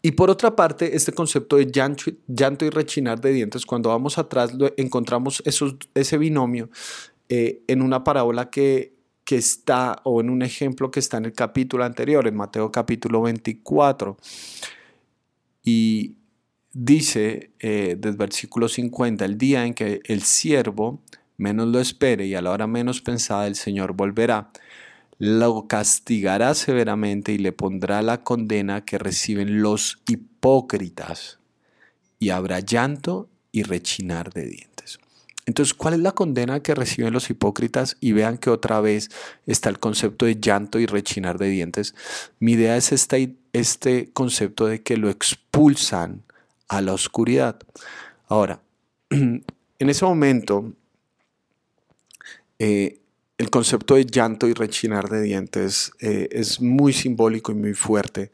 Y 0.00 0.12
por 0.12 0.30
otra 0.30 0.54
parte, 0.54 0.94
este 0.94 1.12
concepto 1.12 1.56
de 1.56 1.66
llanto, 1.66 2.64
y 2.64 2.70
rechinar 2.70 3.20
de 3.20 3.32
dientes, 3.32 3.66
cuando 3.66 3.88
vamos 3.88 4.16
atrás 4.18 4.52
encontramos 4.76 5.42
esos, 5.44 5.76
ese 5.94 6.18
binomio 6.18 6.70
eh, 7.28 7.62
en 7.66 7.82
una 7.82 8.04
parábola 8.04 8.48
que, 8.48 8.94
que 9.24 9.36
está, 9.36 10.00
o 10.04 10.20
en 10.20 10.30
un 10.30 10.42
ejemplo 10.42 10.90
que 10.90 11.00
está 11.00 11.18
en 11.18 11.26
el 11.26 11.32
capítulo 11.32 11.84
anterior, 11.84 12.26
en 12.28 12.36
Mateo 12.36 12.70
capítulo 12.70 13.22
24. 13.22 14.16
Y 15.64 16.16
dice 16.72 17.50
eh, 17.58 17.96
desde 17.98 18.16
versículo 18.16 18.68
50, 18.68 19.24
el 19.24 19.36
día 19.36 19.66
en 19.66 19.74
que 19.74 20.00
el 20.04 20.22
siervo 20.22 21.02
menos 21.36 21.68
lo 21.68 21.80
espere 21.80 22.26
y 22.26 22.34
a 22.34 22.42
la 22.42 22.50
hora 22.50 22.66
menos 22.66 23.00
pensada 23.00 23.46
el 23.46 23.56
Señor 23.56 23.94
volverá, 23.94 24.50
lo 25.18 25.66
castigará 25.66 26.54
severamente 26.54 27.32
y 27.32 27.38
le 27.38 27.52
pondrá 27.52 28.02
la 28.02 28.22
condena 28.22 28.84
que 28.84 28.98
reciben 28.98 29.62
los 29.62 30.00
hipócritas 30.08 31.38
y 32.18 32.30
habrá 32.30 32.60
llanto 32.60 33.28
y 33.50 33.64
rechinar 33.64 34.32
de 34.32 34.46
dientes. 34.46 35.00
Entonces, 35.46 35.72
¿cuál 35.72 35.94
es 35.94 36.00
la 36.00 36.12
condena 36.12 36.60
que 36.60 36.74
reciben 36.74 37.14
los 37.14 37.30
hipócritas? 37.30 37.96
Y 38.00 38.12
vean 38.12 38.36
que 38.36 38.50
otra 38.50 38.80
vez 38.80 39.10
está 39.46 39.70
el 39.70 39.78
concepto 39.78 40.26
de 40.26 40.38
llanto 40.38 40.78
y 40.78 40.86
rechinar 40.86 41.38
de 41.38 41.48
dientes. 41.48 41.94
Mi 42.38 42.52
idea 42.52 42.76
es 42.76 42.92
este, 42.92 43.34
este 43.54 44.10
concepto 44.12 44.66
de 44.66 44.82
que 44.82 44.98
lo 44.98 45.08
expulsan 45.08 46.22
a 46.68 46.82
la 46.82 46.92
oscuridad. 46.92 47.58
Ahora, 48.26 48.60
en 49.10 49.44
ese 49.78 50.04
momento, 50.04 50.74
eh, 52.58 52.97
el 53.38 53.50
concepto 53.50 53.94
de 53.94 54.04
llanto 54.04 54.48
y 54.48 54.52
rechinar 54.52 55.08
de 55.08 55.22
dientes 55.22 55.92
eh, 56.00 56.28
es 56.32 56.60
muy 56.60 56.92
simbólico 56.92 57.52
y 57.52 57.54
muy 57.54 57.74
fuerte 57.74 58.32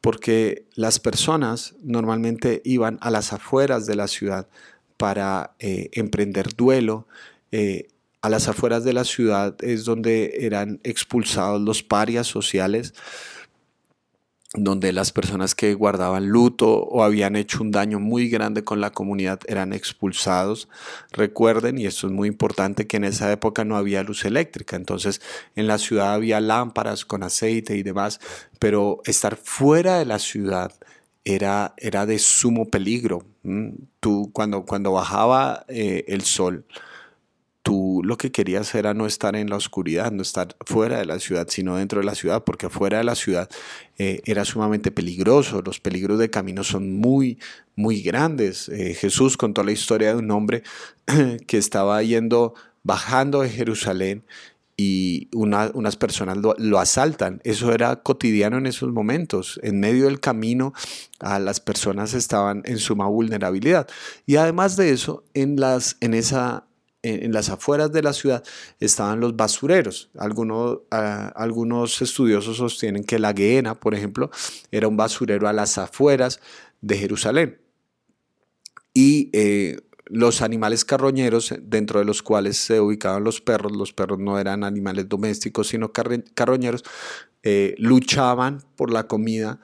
porque 0.00 0.64
las 0.74 0.98
personas 0.98 1.74
normalmente 1.82 2.62
iban 2.64 2.98
a 3.00 3.10
las 3.10 3.32
afueras 3.32 3.86
de 3.86 3.96
la 3.96 4.08
ciudad 4.08 4.48
para 4.96 5.54
eh, 5.58 5.90
emprender 5.92 6.54
duelo. 6.56 7.06
Eh, 7.52 7.88
a 8.22 8.28
las 8.28 8.48
afueras 8.48 8.84
de 8.84 8.92
la 8.92 9.04
ciudad 9.04 9.56
es 9.62 9.84
donde 9.84 10.44
eran 10.46 10.80
expulsados 10.84 11.60
los 11.60 11.82
parias 11.82 12.26
sociales 12.26 12.94
donde 14.54 14.92
las 14.92 15.12
personas 15.12 15.54
que 15.54 15.74
guardaban 15.74 16.28
luto 16.28 16.82
o 16.82 17.04
habían 17.04 17.36
hecho 17.36 17.62
un 17.62 17.70
daño 17.70 18.00
muy 18.00 18.28
grande 18.28 18.64
con 18.64 18.80
la 18.80 18.90
comunidad 18.90 19.38
eran 19.46 19.72
expulsados. 19.72 20.68
Recuerden, 21.12 21.78
y 21.78 21.86
esto 21.86 22.08
es 22.08 22.12
muy 22.12 22.26
importante, 22.26 22.88
que 22.88 22.96
en 22.96 23.04
esa 23.04 23.30
época 23.30 23.64
no 23.64 23.76
había 23.76 24.02
luz 24.02 24.24
eléctrica, 24.24 24.74
entonces 24.74 25.20
en 25.54 25.68
la 25.68 25.78
ciudad 25.78 26.14
había 26.14 26.40
lámparas 26.40 27.04
con 27.04 27.22
aceite 27.22 27.76
y 27.76 27.84
demás, 27.84 28.20
pero 28.58 29.02
estar 29.04 29.36
fuera 29.36 29.98
de 30.00 30.04
la 30.06 30.18
ciudad 30.18 30.72
era, 31.24 31.74
era 31.76 32.04
de 32.06 32.18
sumo 32.18 32.70
peligro. 32.70 33.24
Tú, 34.00 34.30
cuando, 34.32 34.64
cuando 34.64 34.90
bajaba 34.92 35.64
eh, 35.68 36.04
el 36.08 36.22
sol, 36.22 36.64
lo 38.02 38.16
que 38.18 38.32
querías 38.32 38.74
era 38.74 38.94
no 38.94 39.06
estar 39.06 39.36
en 39.36 39.50
la 39.50 39.56
oscuridad, 39.56 40.12
no 40.12 40.22
estar 40.22 40.56
fuera 40.64 40.98
de 40.98 41.06
la 41.06 41.18
ciudad, 41.18 41.46
sino 41.48 41.76
dentro 41.76 42.00
de 42.00 42.06
la 42.06 42.14
ciudad, 42.14 42.44
porque 42.44 42.68
fuera 42.68 42.98
de 42.98 43.04
la 43.04 43.14
ciudad 43.14 43.48
eh, 43.98 44.20
era 44.24 44.44
sumamente 44.44 44.90
peligroso, 44.90 45.62
los 45.62 45.80
peligros 45.80 46.18
de 46.18 46.30
camino 46.30 46.64
son 46.64 46.92
muy, 46.92 47.38
muy 47.76 48.02
grandes. 48.02 48.68
Eh, 48.68 48.94
Jesús 48.94 49.36
contó 49.36 49.62
la 49.62 49.72
historia 49.72 50.10
de 50.10 50.16
un 50.16 50.30
hombre 50.30 50.62
que 51.46 51.58
estaba 51.58 52.02
yendo, 52.02 52.54
bajando 52.82 53.42
de 53.42 53.50
Jerusalén 53.50 54.24
y 54.82 55.28
unas 55.34 55.96
personas 55.96 56.38
lo, 56.38 56.54
lo, 56.56 56.78
asaltan. 56.78 57.42
Eso 57.44 57.74
era 57.74 57.96
cotidiano 57.96 58.56
en 58.56 58.64
esos 58.64 58.90
momentos. 58.90 59.60
En 59.62 59.78
medio 59.78 60.06
del 60.06 60.20
camino, 60.20 60.72
a 61.18 61.38
las 61.38 61.60
personas 61.60 62.14
estaban 62.14 62.62
en 62.64 62.78
suma 62.78 63.06
vulnerabilidad. 63.06 63.86
Y 64.24 64.36
además 64.36 64.76
de 64.76 64.92
eso, 64.92 65.22
en, 65.34 65.60
las, 65.60 65.98
en 66.00 66.14
esa 66.14 66.64
en, 67.02 67.32
las 67.32 67.48
afueras 67.48 67.92
de 67.92 68.02
la 68.02 68.12
ciudad 68.12 68.44
estaban 68.78 69.20
los 69.20 69.36
basureros. 69.36 70.10
Algunos, 70.18 70.80
ah, 70.90 71.32
algunos 71.34 72.00
estudiosos 72.02 72.56
sostienen 72.58 73.04
que 73.04 73.18
la 73.18 73.32
Gehenna, 73.32 73.78
por 73.78 73.94
ejemplo, 73.94 74.30
era 74.70 74.88
un 74.88 74.96
basurero 74.96 75.48
a 75.48 75.52
las 75.52 75.78
afueras 75.78 76.40
de 76.80 76.98
Jerusalén. 76.98 77.60
Y 78.92 79.30
eh, 79.32 79.78
los 80.06 80.42
animales 80.42 80.84
carroñeros, 80.84 81.54
dentro 81.62 82.00
de 82.00 82.04
los 82.04 82.22
cuales 82.22 82.56
se 82.56 82.80
ubicaban 82.80 83.22
los 83.22 83.40
perros, 83.40 83.72
los 83.72 83.92
perros 83.92 84.18
no 84.18 84.38
eran 84.38 84.64
animales 84.64 85.08
domésticos, 85.08 85.68
sino 85.68 85.92
carroñeros, 85.92 86.82
eh, 87.42 87.74
luchaban 87.78 88.62
por 88.76 88.92
la 88.92 89.06
comida 89.06 89.60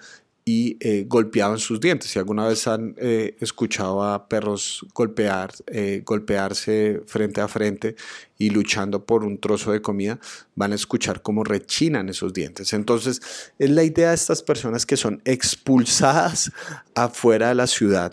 y 0.49 0.77
eh, 0.79 1.07
golpeaban 1.09 1.59
sus 1.59 1.81
dientes. 1.81 2.13
Si 2.13 2.21
alguna 2.21 2.47
vez 2.47 2.69
han 2.69 2.95
eh, 2.99 3.37
escuchado 3.41 4.05
a 4.05 4.29
perros 4.29 4.87
golpear, 4.95 5.53
eh, 5.67 6.03
golpearse 6.07 7.03
frente 7.05 7.41
a 7.41 7.49
frente 7.49 7.97
y 8.39 8.51
luchando 8.51 9.05
por 9.05 9.25
un 9.25 9.39
trozo 9.39 9.73
de 9.73 9.83
comida, 9.83 10.21
van 10.55 10.71
a 10.71 10.77
escuchar 10.77 11.21
cómo 11.21 11.43
rechinan 11.43 12.09
esos 12.09 12.33
dientes. 12.33 12.73
Entonces, 12.75 13.21
es 13.59 13.71
la 13.71 13.83
idea 13.83 14.11
de 14.11 14.15
estas 14.15 14.41
personas 14.45 14.87
que 14.87 14.97
son 14.97 15.21
expulsadas 15.25 16.53
afuera 16.95 17.49
de 17.49 17.57
la 17.57 17.67
ciudad. 17.67 18.13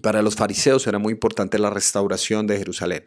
Para 0.00 0.22
los 0.22 0.34
fariseos 0.34 0.86
era 0.86 0.98
muy 0.98 1.12
importante 1.12 1.58
la 1.58 1.68
restauración 1.68 2.46
de 2.46 2.56
Jerusalén. 2.56 3.04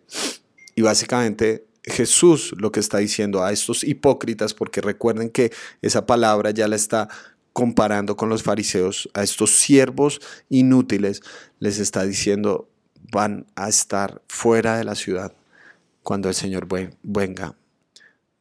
Y 0.75 0.83
básicamente 0.83 1.65
Jesús 1.83 2.53
lo 2.55 2.71
que 2.71 2.79
está 2.79 2.99
diciendo 2.99 3.43
a 3.43 3.51
estos 3.51 3.83
hipócritas, 3.83 4.53
porque 4.53 4.79
recuerden 4.79 5.31
que 5.31 5.51
esa 5.81 6.05
palabra 6.05 6.51
ya 6.51 6.67
la 6.67 6.75
está 6.75 7.09
comparando 7.53 8.17
con 8.17 8.29
los 8.29 8.43
fariseos, 8.43 9.09
a 9.13 9.23
estos 9.23 9.51
siervos 9.51 10.19
inútiles, 10.49 11.21
les 11.59 11.79
está 11.79 12.03
diciendo, 12.03 12.67
van 13.11 13.45
a 13.55 13.69
estar 13.69 14.21
fuera 14.27 14.77
de 14.77 14.83
la 14.83 14.95
ciudad 14.95 15.33
cuando 16.01 16.29
el 16.29 16.35
Señor 16.35 16.67
venga. 17.03 17.55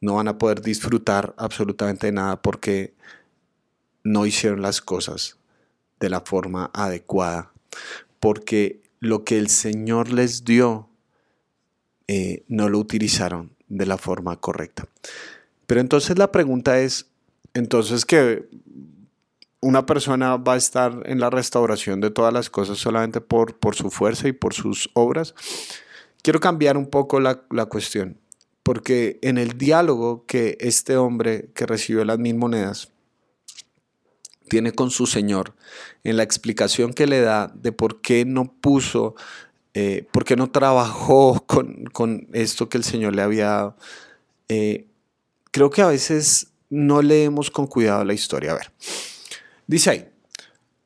No 0.01 0.15
van 0.15 0.27
a 0.27 0.37
poder 0.37 0.61
disfrutar 0.61 1.33
absolutamente 1.37 2.11
nada 2.11 2.41
porque 2.41 2.93
no 4.03 4.25
hicieron 4.25 4.61
las 4.61 4.81
cosas 4.81 5.37
de 5.99 6.09
la 6.09 6.21
forma 6.21 6.71
adecuada. 6.73 7.53
Porque 8.19 8.81
lo 8.99 9.23
que 9.23 9.37
el 9.37 9.49
Señor 9.49 10.11
les 10.11 10.43
dio 10.43 10.89
eh, 12.07 12.43
no 12.47 12.67
lo 12.67 12.79
utilizaron 12.79 13.55
de 13.69 13.85
la 13.85 13.97
forma 13.97 14.35
correcta. 14.39 14.87
Pero 15.67 15.79
entonces 15.79 16.17
la 16.17 16.31
pregunta 16.31 16.79
es, 16.79 17.07
entonces 17.53 18.05
que 18.05 18.49
una 19.63 19.85
persona 19.85 20.35
va 20.35 20.53
a 20.53 20.57
estar 20.57 21.03
en 21.05 21.21
la 21.21 21.29
restauración 21.29 22.01
de 22.01 22.11
todas 22.11 22.33
las 22.33 22.49
cosas 22.49 22.77
solamente 22.77 23.21
por, 23.21 23.55
su 23.75 23.89
fuerza 23.89 24.27
y 24.27 24.33
por 24.33 24.53
sus 24.53 24.89
obras. 24.93 25.33
Quiero 26.21 26.41
cambiar 26.41 26.75
un 26.77 26.87
poco 26.87 27.21
la, 27.21 27.35
cuestión, 27.69 28.17
porque 28.61 29.19
en 29.21 29.37
el 29.37 29.57
diálogo 29.57 30.25
que 30.25 30.57
este 30.59 30.97
hombre 30.97 31.49
que 31.53 31.65
recibió 31.65 32.03
las 32.03 32.19
mil 32.19 32.35
monedas 32.35 32.89
tiene 34.49 34.73
con 34.73 34.91
su 34.91 35.07
Señor, 35.07 35.53
en 36.03 36.17
la 36.17 36.23
explicación 36.23 36.93
que 36.93 37.07
le 37.07 37.21
da 37.21 37.47
de 37.55 37.71
por 37.71 38.01
qué 38.01 38.25
no 38.25 38.53
puso, 38.53 39.15
eh, 39.73 40.05
por 40.11 40.25
qué 40.25 40.35
no 40.35 40.51
trabajó 40.51 41.45
con, 41.47 41.85
con, 41.85 42.27
esto 42.33 42.67
que 42.67 42.77
el 42.77 42.83
Señor 42.83 43.15
le 43.15 43.21
había 43.21 43.45
dado, 43.45 43.77
eh, 44.49 44.87
creo 45.51 45.69
que 45.69 45.81
a 45.81 45.87
veces 45.87 46.47
no 46.69 47.01
leemos 47.01 47.49
con 47.49 47.67
cuidado 47.67 48.03
la 48.03 48.13
historia. 48.13 48.51
A 48.51 48.55
ver. 48.55 48.71
Dice 49.67 49.89
ahí, 49.89 50.09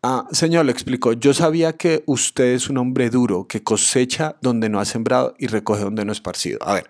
ah, 0.03 0.27
Señor, 0.31 0.65
le 0.65 0.71
explicó, 0.71 1.13
yo 1.13 1.33
sabía 1.33 1.73
que 1.73 2.03
usted 2.05 2.53
es 2.53 2.69
un 2.69 2.77
hombre 2.77 3.09
duro, 3.09 3.47
que 3.47 3.63
cosecha 3.63 4.35
donde 4.41 4.69
no 4.69 4.79
ha 4.79 4.85
sembrado 4.85 5.35
y 5.37 5.47
recoge 5.47 5.83
donde 5.83 6.05
no 6.05 6.11
ha 6.11 6.13
esparcido. 6.13 6.59
A 6.61 6.73
ver, 6.73 6.89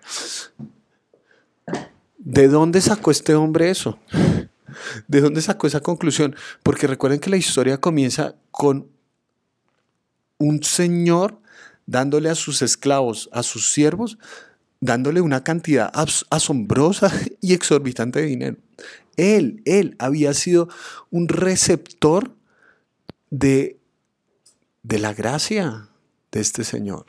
¿de 2.18 2.48
dónde 2.48 2.80
sacó 2.80 3.10
este 3.10 3.34
hombre 3.34 3.70
eso? 3.70 3.98
¿De 5.08 5.20
dónde 5.20 5.40
sacó 5.40 5.66
esa 5.66 5.80
conclusión? 5.80 6.36
Porque 6.62 6.86
recuerden 6.86 7.20
que 7.20 7.30
la 7.30 7.36
historia 7.36 7.78
comienza 7.78 8.36
con 8.50 8.88
un 10.38 10.62
señor 10.62 11.40
dándole 11.86 12.28
a 12.28 12.34
sus 12.34 12.60
esclavos, 12.62 13.30
a 13.32 13.42
sus 13.42 13.72
siervos, 13.72 14.18
dándole 14.80 15.20
una 15.20 15.42
cantidad 15.44 15.92
asombrosa 16.30 17.12
y 17.40 17.54
exorbitante 17.54 18.20
de 18.20 18.26
dinero. 18.26 18.56
Él, 19.16 19.62
él 19.64 19.96
había 19.98 20.32
sido 20.32 20.68
un 21.10 21.28
receptor 21.28 22.36
de, 23.30 23.78
de 24.82 24.98
la 24.98 25.12
gracia 25.12 25.88
de 26.30 26.40
este 26.40 26.64
Señor. 26.64 27.06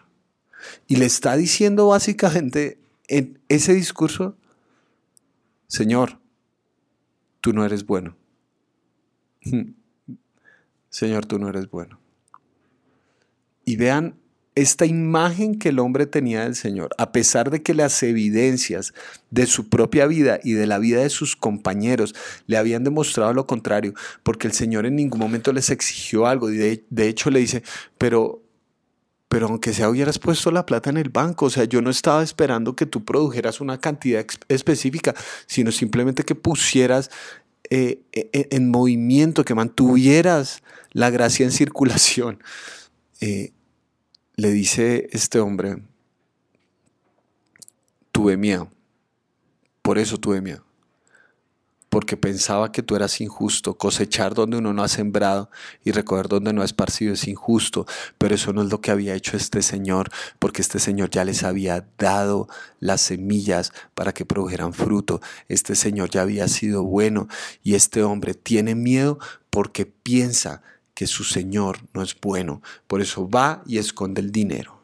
Y 0.88 0.98
le 0.98 1.06
está 1.06 1.38
diciendo 1.38 1.88
básicamente 1.88 2.80
en 3.08 3.40
ese 3.48 3.74
discurso, 3.74 4.36
Señor, 5.68 6.20
tú 7.42 7.54
no 7.54 7.64
eres 7.64 7.86
bueno. 7.86 8.18
Señor, 10.90 11.26
tú 11.26 11.38
no 11.38 11.48
eres 11.50 11.70
bueno. 11.70 12.00
Y 13.64 13.76
vean 13.76 14.16
esta 14.62 14.86
imagen 14.86 15.58
que 15.58 15.70
el 15.70 15.80
hombre 15.80 16.06
tenía 16.06 16.44
del 16.44 16.56
Señor, 16.56 16.90
a 16.98 17.12
pesar 17.12 17.50
de 17.50 17.62
que 17.62 17.74
las 17.74 18.04
evidencias 18.04 18.94
de 19.32 19.46
su 19.46 19.70
propia 19.70 20.06
vida 20.06 20.40
y 20.44 20.54
de 20.54 20.68
la 20.68 20.80
vida 20.80 21.02
de 21.02 21.10
sus 21.10 21.36
compañeros 21.36 22.14
le 22.46 22.58
habían 22.58 22.84
demostrado 22.84 23.34
lo 23.34 23.48
contrario, 23.48 23.94
porque 24.22 24.48
el 24.48 24.54
Señor 24.54 24.86
en 24.86 24.98
ningún 24.98 25.20
momento 25.20 25.54
les 25.54 25.70
exigió 25.70 26.28
algo, 26.28 26.52
y 26.52 26.58
de, 26.58 27.08
hecho 27.08 27.30
le 27.30 27.40
dice, 27.40 27.64
pero, 27.98 28.44
pero 29.30 29.48
aunque 29.48 29.74
sea 29.74 29.90
hubieras 29.90 30.20
puesto 30.20 30.52
la 30.52 30.66
plata 30.66 30.90
en 30.90 30.98
el 30.98 31.10
banco, 31.10 31.46
o 31.46 31.50
sea, 31.50 31.64
yo 31.64 31.82
no 31.82 31.90
estaba 31.90 32.22
esperando 32.22 32.76
que 32.76 32.86
tú 32.86 33.06
produjeras 33.06 33.62
una 33.62 33.80
cantidad 33.80 34.26
específica, 34.50 35.16
sino 35.48 35.72
simplemente 35.72 36.24
que 36.24 36.36
pusieras 36.36 37.12
eh, 37.70 38.02
e, 38.12 38.30
e, 38.34 38.48
en 38.52 38.70
movimiento, 38.70 39.46
que 39.46 39.56
mantuvieras 39.56 40.64
la 40.92 41.10
gracia 41.12 41.46
en 41.46 41.52
circulación. 41.52 42.44
Eh, 43.22 43.52
le 44.40 44.52
dice 44.52 45.10
este 45.12 45.42
hombre, 45.42 45.84
tuve 48.14 48.38
miedo, 48.38 48.70
por 49.82 49.98
eso 49.98 50.18
tuve 50.18 50.40
miedo, 50.40 50.64
porque 51.90 52.16
pensaba 52.16 52.72
que 52.72 52.82
tú 52.82 52.96
eras 52.96 53.20
injusto, 53.20 53.78
cosechar 53.78 54.36
donde 54.36 54.56
uno 54.56 54.72
no 54.72 54.82
ha 54.82 54.88
sembrado 54.88 55.50
y 55.84 55.92
recoger 55.92 56.30
donde 56.30 56.54
no 56.54 56.62
ha 56.62 56.66
esparcido 56.66 57.16
es 57.16 57.28
injusto, 57.28 57.86
pero 58.18 58.34
eso 58.34 58.54
no 58.54 58.62
es 58.62 58.70
lo 58.70 58.80
que 58.80 58.92
había 58.92 59.14
hecho 59.14 59.36
este 59.36 59.62
Señor, 59.62 60.10
porque 60.40 60.62
este 60.62 60.80
Señor 60.80 61.10
ya 61.10 61.26
les 61.26 61.44
había 61.44 61.86
dado 61.98 62.48
las 62.80 63.02
semillas 63.02 63.74
para 63.94 64.14
que 64.14 64.24
produjeran 64.24 64.72
fruto, 64.72 65.20
este 65.50 65.76
Señor 65.76 66.12
ya 66.12 66.22
había 66.22 66.48
sido 66.48 66.84
bueno. 66.86 67.28
Y 67.62 67.76
este 67.76 68.04
hombre 68.04 68.36
tiene 68.36 68.74
miedo 68.74 69.20
porque 69.50 69.86
piensa 69.86 70.62
que 71.00 71.08
su 71.08 71.24
Señor 71.24 71.80
no 71.94 72.04
es 72.04 72.14
bueno. 72.20 72.62
Por 72.86 73.00
eso 73.00 73.30
va 73.30 73.64
y 73.66 73.78
esconde 73.78 74.20
el 74.20 74.34
dinero. 74.34 74.82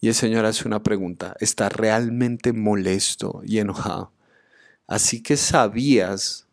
Y 0.00 0.08
el 0.08 0.16
Señor 0.16 0.44
hace 0.44 0.66
una 0.66 0.82
pregunta, 0.82 1.36
¿está 1.38 1.68
realmente 1.68 2.52
molesto 2.52 3.40
y 3.44 3.60
enojado? 3.60 4.10
Así 4.88 5.22
que 5.22 5.36
sabías 5.36 6.48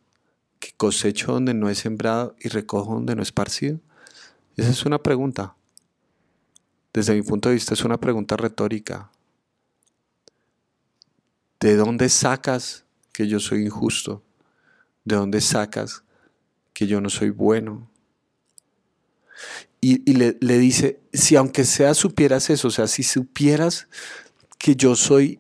que 0.60 0.74
cosecho 0.78 1.32
donde 1.32 1.56
no 1.56 1.68
he 1.68 1.74
sembrado 1.74 2.36
y 2.40 2.50
recojo 2.50 2.94
donde 2.94 3.16
no 3.16 3.24
he 3.24 3.24
esparcido. 3.24 3.80
Esa 4.56 4.70
es 4.70 4.86
una 4.86 5.02
pregunta. 5.02 5.56
Desde 6.94 7.16
mi 7.16 7.24
punto 7.24 7.50
de 7.50 7.56
vista 7.56 7.74
es 7.74 7.84
una 7.84 8.00
pregunta 8.00 8.38
retórica. 8.38 9.10
¿De 11.60 11.76
dónde 11.76 12.08
sacas 12.10 12.86
que 13.12 13.28
yo 13.28 13.40
soy 13.40 13.66
injusto? 13.66 14.22
¿De 15.06 15.16
dónde 15.16 15.42
sacas 15.42 16.04
que 16.74 16.88
yo 16.88 17.02
no 17.02 17.10
soy 17.10 17.30
bueno? 17.30 17.90
Y, 19.80 20.14
le, 20.14 20.38
le, 20.40 20.58
dice, 20.60 21.02
si 21.12 21.36
aunque 21.36 21.66
sea 21.66 21.94
supieras 21.94 22.50
eso, 22.50 22.70
o 22.70 22.72
sea, 22.72 22.88
si 22.88 23.04
supieras 23.04 23.90
que 24.58 24.78
yo 24.78 24.96
soy 24.96 25.40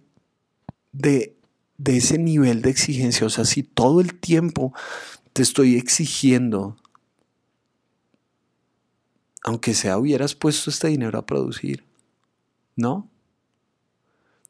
de, 0.92 1.38
de 1.78 1.98
ese 1.98 2.18
nivel 2.18 2.62
de 2.62 2.70
exigencia, 2.70 3.25
o 3.25 3.30
sea, 3.30 3.46
si 3.46 3.63
todo 3.63 4.02
el 4.02 4.20
tiempo 4.20 4.74
te 5.32 5.42
estoy 5.42 5.78
exigiendo, 5.78 6.75
aunque 9.44 9.74
sea 9.74 9.98
hubieras 9.98 10.36
puesto 10.36 10.70
este 10.70 10.90
dinero 10.90 11.18
a 11.18 11.25
producir, 11.25 11.86
¿no? 12.75 13.10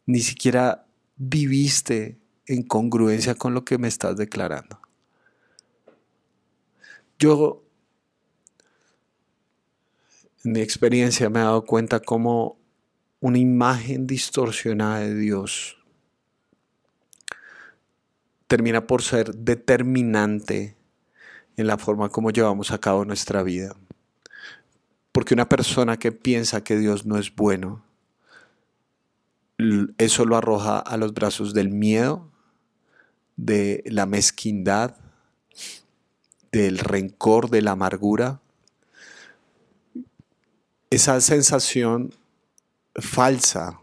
Ni 0.08 0.22
siquiera 0.22 0.88
viviste 1.16 2.18
en 2.46 2.63
congruencia 2.63 3.36
con 3.36 3.54
lo 3.54 3.63
que 3.63 3.78
me 3.78 3.88
estás 3.88 4.18
declarando. 4.18 4.83
Yo, 7.24 7.63
en 10.44 10.51
mi 10.51 10.60
experiencia, 10.60 11.30
me 11.30 11.39
he 11.39 11.44
dado 11.44 11.63
cuenta 11.63 12.01
cómo 12.01 12.58
una 13.22 13.38
imagen 13.38 14.06
distorsionada 14.06 15.00
de 15.00 15.15
Dios 15.15 15.77
termina 18.48 18.88
por 18.88 19.03
ser 19.03 19.34
determinante 19.36 20.75
en 21.56 21.65
la 21.65 21.77
forma 21.77 22.10
como 22.10 22.30
llevamos 22.30 22.72
a 22.72 22.80
cabo 22.80 23.06
nuestra 23.06 23.42
vida. 23.42 23.74
Porque 25.13 25.34
una 25.34 25.48
persona 25.48 25.96
que 25.96 26.12
piensa 26.12 26.62
que 26.62 26.77
Dios 26.77 27.06
no 27.06 27.18
es 27.18 27.34
bueno, 27.34 27.86
eso 29.98 30.25
lo 30.25 30.36
arroja 30.36 30.80
a 30.80 30.98
los 30.98 31.13
brazos 31.13 31.53
del 31.53 31.70
miedo, 31.70 32.30
de 33.38 33.82
la 33.86 34.06
mezquindad, 34.06 34.98
del 36.53 36.77
rencor, 36.77 37.50
de 37.50 37.62
la 37.62 37.72
amargura. 37.72 38.39
Esa 40.89 41.19
sensación 41.19 42.13
falsa 42.95 43.79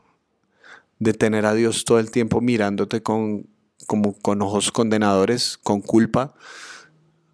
de 1.00 1.12
tener 1.12 1.44
a 1.44 1.54
Dios 1.54 1.84
todo 1.84 1.98
el 1.98 2.10
tiempo 2.10 2.40
mirándote 2.40 3.02
con 3.02 3.46
como 3.86 4.12
con 4.12 4.40
ojos 4.40 4.70
condenadores, 4.70 5.58
con 5.58 5.80
culpa, 5.80 6.34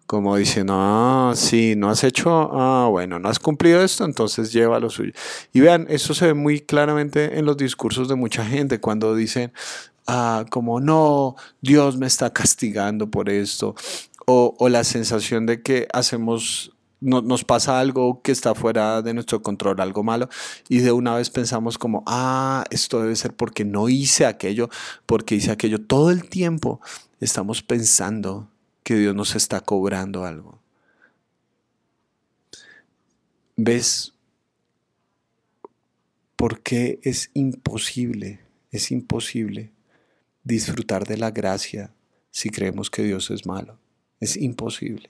como 0.07 0.35
diciendo, 0.37 0.73
ah, 0.75 1.33
sí, 1.35 1.75
no 1.77 1.89
has 1.89 2.03
hecho, 2.03 2.49
ah, 2.51 2.87
bueno, 2.89 3.19
no 3.19 3.29
has 3.29 3.37
cumplido 3.37 3.83
esto, 3.83 4.05
entonces 4.05 4.51
lleva 4.51 4.79
lo 4.79 4.89
suyo. 4.89 5.11
Y 5.53 5.59
vean, 5.59 5.85
eso 5.87 6.15
se 6.15 6.25
ve 6.27 6.33
muy 6.33 6.61
claramente 6.61 7.37
en 7.37 7.45
los 7.45 7.57
discursos 7.57 8.07
de 8.07 8.15
mucha 8.15 8.43
gente 8.43 8.79
cuando 8.79 9.13
dicen, 9.13 9.51
ah, 10.07 10.45
como, 10.49 10.79
no, 10.79 11.35
Dios 11.61 11.97
me 11.97 12.07
está 12.07 12.33
castigando 12.33 13.11
por 13.11 13.29
esto, 13.29 13.75
o, 14.29 14.69
la 14.69 14.83
sensación 14.83 15.45
de 15.45 15.61
que 15.61 15.87
hacemos 15.93 16.73
no, 16.99 17.21
nos 17.21 17.45
pasa 17.45 17.79
algo 17.79 18.21
que 18.21 18.33
está 18.33 18.55
fuera 18.55 19.01
de 19.01 19.13
nuestro 19.13 19.41
control, 19.41 19.79
algo 19.79 20.03
malo, 20.03 20.27
y 20.67 20.79
de 20.79 20.91
una 20.91 21.15
vez 21.15 21.29
pensamos 21.29 21.77
como, 21.77 22.03
ah, 22.07 22.65
esto 22.69 23.01
debe 23.01 23.15
ser 23.15 23.33
porque 23.33 23.63
no 23.63 23.87
hice 23.87 24.25
aquello, 24.25 24.69
porque 25.05 25.35
hice 25.35 25.51
aquello. 25.51 25.79
Todo 25.79 26.11
el 26.11 26.27
tiempo 26.27 26.81
estamos 27.21 27.63
pensando 27.63 28.49
que 28.83 28.95
Dios 28.95 29.15
nos 29.15 29.35
está 29.35 29.61
cobrando 29.61 30.25
algo. 30.25 30.59
¿Ves 33.55 34.13
por 36.35 36.61
qué 36.61 36.99
es 37.03 37.31
imposible, 37.33 38.41
es 38.71 38.91
imposible 38.91 39.71
disfrutar 40.43 41.07
de 41.07 41.17
la 41.17 41.31
gracia 41.31 41.93
si 42.31 42.49
creemos 42.49 42.89
que 42.89 43.03
Dios 43.03 43.31
es 43.31 43.45
malo? 43.45 43.79
Es 44.19 44.37
imposible. 44.37 45.09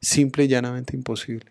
Simple 0.00 0.44
y 0.44 0.48
llanamente 0.48 0.96
imposible. 0.96 1.50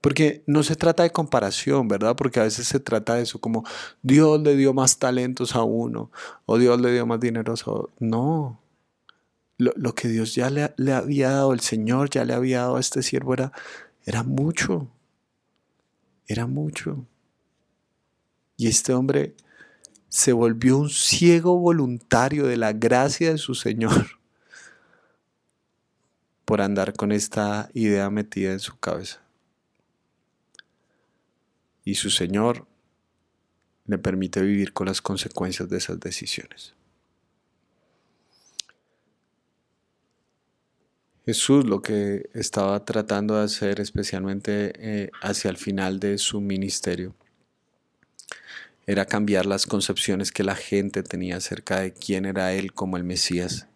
Porque 0.00 0.42
no 0.46 0.62
se 0.62 0.76
trata 0.76 1.02
de 1.02 1.10
comparación, 1.10 1.86
¿verdad? 1.86 2.16
Porque 2.16 2.40
a 2.40 2.44
veces 2.44 2.66
se 2.66 2.80
trata 2.80 3.16
de 3.16 3.22
eso, 3.22 3.38
como 3.38 3.64
Dios 4.02 4.40
le 4.40 4.56
dio 4.56 4.72
más 4.72 4.98
talentos 4.98 5.54
a 5.54 5.62
uno, 5.62 6.10
o 6.46 6.56
Dios 6.56 6.80
le 6.80 6.92
dio 6.92 7.04
más 7.04 7.20
dinero 7.20 7.52
a 7.52 7.54
otro. 7.54 7.90
No. 7.98 8.58
Lo, 9.58 9.94
que 9.94 10.08
Dios 10.08 10.34
ya 10.34 10.48
le, 10.48 10.72
le, 10.78 10.94
había 10.94 11.30
dado, 11.32 11.52
el 11.52 11.60
Señor 11.60 12.08
ya 12.08 12.24
le 12.24 12.32
había 12.32 12.60
dado 12.60 12.76
a 12.76 12.80
este 12.80 13.02
siervo 13.02 13.34
era, 13.34 13.52
era 14.06 14.22
mucho. 14.22 14.88
Era 16.26 16.46
mucho. 16.46 17.04
Y 18.56 18.68
este 18.68 18.94
hombre 18.94 19.34
se 20.08 20.32
volvió 20.32 20.78
un 20.78 20.88
ciego 20.88 21.58
voluntario 21.58 22.46
de 22.46 22.56
la 22.56 22.72
gracia 22.72 23.32
de 23.32 23.38
su 23.38 23.54
Señor 23.54 24.19
por 26.50 26.62
andar 26.62 26.94
con 26.94 27.12
esta 27.12 27.70
idea 27.74 28.10
metida 28.10 28.50
en 28.50 28.58
su 28.58 28.76
cabeza. 28.76 29.22
Y 31.84 31.94
su 31.94 32.10
Señor 32.10 32.66
le 33.86 33.98
permite 33.98 34.42
vivir 34.42 34.72
con 34.72 34.88
las 34.88 35.00
consecuencias 35.00 35.68
de 35.68 35.78
esas 35.78 36.00
decisiones. 36.00 36.74
Jesús 41.24 41.66
lo 41.66 41.82
que 41.82 42.28
estaba 42.34 42.84
tratando 42.84 43.36
de 43.36 43.44
hacer 43.44 43.78
especialmente 43.78 44.72
eh, 44.74 45.10
hacia 45.22 45.50
el 45.50 45.56
final 45.56 46.00
de 46.00 46.18
su 46.18 46.40
ministerio 46.40 47.14
era 48.88 49.06
cambiar 49.06 49.46
las 49.46 49.66
concepciones 49.66 50.32
que 50.32 50.42
la 50.42 50.56
gente 50.56 51.04
tenía 51.04 51.36
acerca 51.36 51.78
de 51.78 51.92
quién 51.92 52.24
era 52.24 52.52
Él 52.54 52.72
como 52.72 52.96
el 52.96 53.04
Mesías 53.04 53.69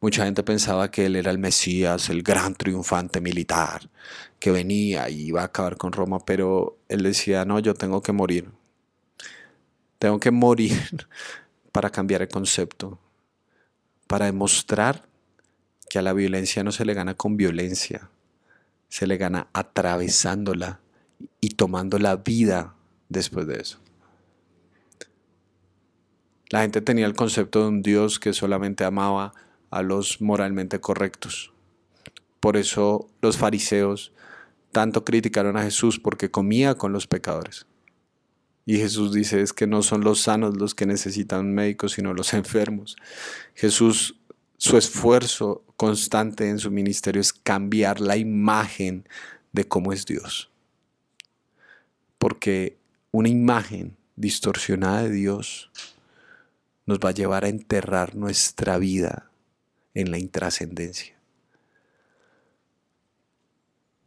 Mucha 0.00 0.24
gente 0.24 0.42
pensaba 0.42 0.90
que 0.90 1.06
él 1.06 1.16
era 1.16 1.30
el 1.30 1.38
Mesías, 1.38 2.08
el 2.08 2.22
gran 2.22 2.54
triunfante 2.54 3.20
militar, 3.20 3.90
que 4.38 4.50
venía 4.50 5.10
y 5.10 5.26
iba 5.26 5.42
a 5.42 5.46
acabar 5.46 5.76
con 5.76 5.92
Roma, 5.92 6.24
pero 6.24 6.78
él 6.88 7.02
decía, 7.02 7.44
no, 7.44 7.58
yo 7.58 7.74
tengo 7.74 8.02
que 8.02 8.12
morir. 8.12 8.50
Tengo 9.98 10.18
que 10.18 10.30
morir 10.30 11.06
para 11.72 11.90
cambiar 11.90 12.22
el 12.22 12.28
concepto, 12.28 12.98
para 14.06 14.24
demostrar 14.24 15.06
que 15.90 15.98
a 15.98 16.02
la 16.02 16.14
violencia 16.14 16.64
no 16.64 16.72
se 16.72 16.86
le 16.86 16.94
gana 16.94 17.14
con 17.14 17.36
violencia, 17.36 18.08
se 18.88 19.06
le 19.06 19.18
gana 19.18 19.48
atravesándola 19.52 20.80
y 21.42 21.50
tomando 21.50 21.98
la 21.98 22.16
vida 22.16 22.74
después 23.10 23.46
de 23.46 23.60
eso. 23.60 23.78
La 26.48 26.62
gente 26.62 26.80
tenía 26.80 27.04
el 27.04 27.14
concepto 27.14 27.60
de 27.60 27.68
un 27.68 27.82
Dios 27.82 28.18
que 28.18 28.32
solamente 28.32 28.84
amaba 28.84 29.34
a 29.70 29.82
los 29.82 30.20
moralmente 30.20 30.80
correctos. 30.80 31.52
Por 32.40 32.56
eso 32.56 33.08
los 33.20 33.36
fariseos 33.36 34.12
tanto 34.72 35.04
criticaron 35.04 35.56
a 35.56 35.62
Jesús 35.62 35.98
porque 35.98 36.30
comía 36.30 36.74
con 36.74 36.92
los 36.92 37.06
pecadores. 37.06 37.66
Y 38.66 38.76
Jesús 38.76 39.12
dice 39.12 39.40
es 39.40 39.52
que 39.52 39.66
no 39.66 39.82
son 39.82 40.02
los 40.02 40.20
sanos 40.20 40.56
los 40.56 40.74
que 40.74 40.86
necesitan 40.86 41.40
un 41.40 41.54
médico, 41.54 41.88
sino 41.88 42.14
los 42.14 42.34
enfermos. 42.34 42.96
Jesús, 43.54 44.16
su 44.56 44.76
esfuerzo 44.76 45.64
constante 45.76 46.48
en 46.48 46.58
su 46.58 46.70
ministerio 46.70 47.20
es 47.20 47.32
cambiar 47.32 48.00
la 48.00 48.16
imagen 48.16 49.08
de 49.52 49.66
cómo 49.66 49.92
es 49.92 50.06
Dios. 50.06 50.50
Porque 52.18 52.78
una 53.10 53.28
imagen 53.28 53.96
distorsionada 54.16 55.04
de 55.04 55.10
Dios 55.10 55.70
nos 56.86 56.98
va 56.98 57.10
a 57.10 57.14
llevar 57.14 57.44
a 57.44 57.48
enterrar 57.48 58.14
nuestra 58.14 58.76
vida 58.76 59.29
en 59.94 60.10
la 60.10 60.18
intrascendencia. 60.18 61.14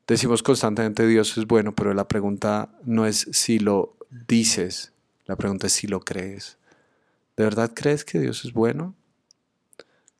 Decimos 0.07 0.43
constantemente 0.43 1.07
Dios 1.07 1.37
es 1.37 1.45
bueno, 1.45 1.73
pero 1.73 1.93
la 1.93 2.07
pregunta 2.07 2.69
no 2.83 3.05
es 3.05 3.27
si 3.31 3.59
lo 3.59 3.95
dices, 4.27 4.91
la 5.25 5.35
pregunta 5.37 5.67
es 5.67 5.73
si 5.73 5.87
lo 5.87 6.01
crees. 6.01 6.57
¿De 7.37 7.43
verdad 7.43 7.71
crees 7.73 8.03
que 8.03 8.19
Dios 8.19 8.43
es 8.45 8.53
bueno? 8.53 8.95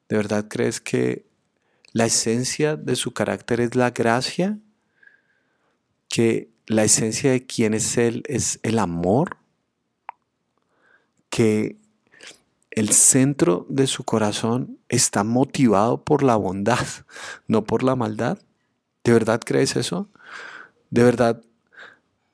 ¿De 0.08 0.16
verdad 0.16 0.48
crees 0.48 0.80
que 0.80 1.26
la 1.92 2.06
esencia 2.06 2.76
de 2.76 2.96
su 2.96 3.14
carácter 3.14 3.60
es 3.60 3.76
la 3.76 3.92
gracia? 3.92 4.58
¿Que 6.08 6.50
la 6.66 6.84
esencia 6.84 7.32
de 7.32 7.46
quién 7.46 7.74
es 7.74 7.98
Él 7.98 8.24
es 8.28 8.60
el 8.64 8.80
amor? 8.80 9.38
¿Que 11.30 11.78
el 12.76 12.90
centro 12.90 13.66
de 13.70 13.86
su 13.88 14.04
corazón 14.04 14.80
está 14.90 15.24
motivado 15.24 16.04
por 16.04 16.24
la 16.24 16.36
bondad, 16.36 16.86
no 17.48 17.64
por 17.64 17.84
la 17.84 17.96
maldad. 17.96 18.40
¿De 19.04 19.14
verdad 19.14 19.42
crees 19.44 19.76
eso? 19.76 20.10
¿De 20.90 21.04
verdad 21.04 21.42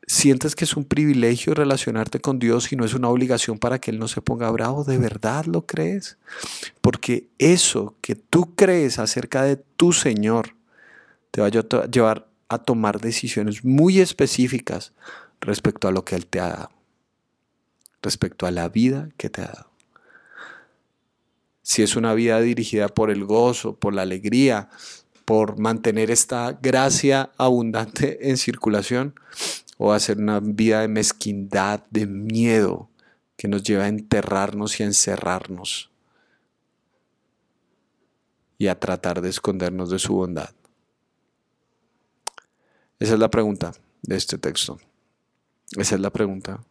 sientes 0.08 0.56
que 0.56 0.66
es 0.66 0.76
un 0.76 0.86
privilegio 0.86 1.54
relacionarte 1.54 2.20
con 2.20 2.40
Dios 2.40 2.72
y 2.72 2.76
no 2.76 2.86
es 2.86 2.94
una 2.94 3.10
obligación 3.10 3.60
para 3.60 3.80
que 3.80 3.92
Él 3.92 4.00
no 4.00 4.08
se 4.08 4.22
ponga 4.22 4.50
bravo, 4.50 4.84
¿de 4.84 4.98
verdad 4.98 5.46
lo 5.46 5.66
crees? 5.66 6.18
Porque 6.82 7.28
eso 7.38 7.96
que 8.02 8.16
tú 8.16 8.56
crees 8.56 8.98
acerca 8.98 9.44
de 9.44 9.58
tu 9.58 9.94
Señor 9.94 10.56
te 11.32 11.42
va 11.42 11.48
a 11.48 11.86
llevar 11.86 12.28
a 12.48 12.58
tomar 12.58 13.00
decisiones 13.00 13.64
muy 13.64 14.00
específicas 14.00 14.94
respecto 15.42 15.88
a 15.88 15.92
lo 15.92 16.06
que 16.06 16.16
Él 16.16 16.26
te 16.26 16.40
ha 16.40 16.48
dado, 16.48 16.72
respecto 18.02 18.48
a 18.48 18.52
la 18.52 18.68
vida 18.70 19.10
que 19.18 19.30
te 19.30 19.42
ha 19.42 19.48
dado. 19.48 19.69
Si 21.70 21.84
es 21.84 21.96
una 21.96 22.16
vida 22.16 22.42
dirigida 22.42 22.88
por 22.88 23.12
el 23.12 23.26
gozo, 23.26 23.76
por 23.76 23.94
la 23.94 24.02
alegría, 24.02 24.70
por 25.24 25.60
mantener 25.60 26.10
esta 26.10 26.54
gracia 26.54 27.30
abundante 27.38 28.32
en 28.32 28.38
circulación, 28.38 29.14
o 29.78 29.94
hacer 29.94 30.18
una 30.18 30.40
vida 30.40 30.82
de 30.82 30.88
mezquindad, 30.88 31.84
de 31.92 32.08
miedo, 32.08 32.90
que 33.38 33.48
nos 33.48 33.62
lleva 33.62 33.84
a 33.84 33.88
enterrarnos 33.88 34.80
y 34.80 34.84
a 34.84 34.88
encerrarnos 34.88 35.92
y 38.58 38.66
a 38.66 38.80
tratar 38.80 39.22
de 39.22 39.30
escondernos 39.30 39.92
de 39.92 40.00
su 40.00 40.16
bondad. 40.16 40.50
Esa 42.98 43.14
es 43.14 43.20
la 43.20 43.30
pregunta 43.30 43.74
de 44.02 44.16
este 44.16 44.40
texto. 44.40 44.80
Esa 45.78 45.94
es 45.94 46.02
la 46.02 46.10
pregunta. 46.10 46.62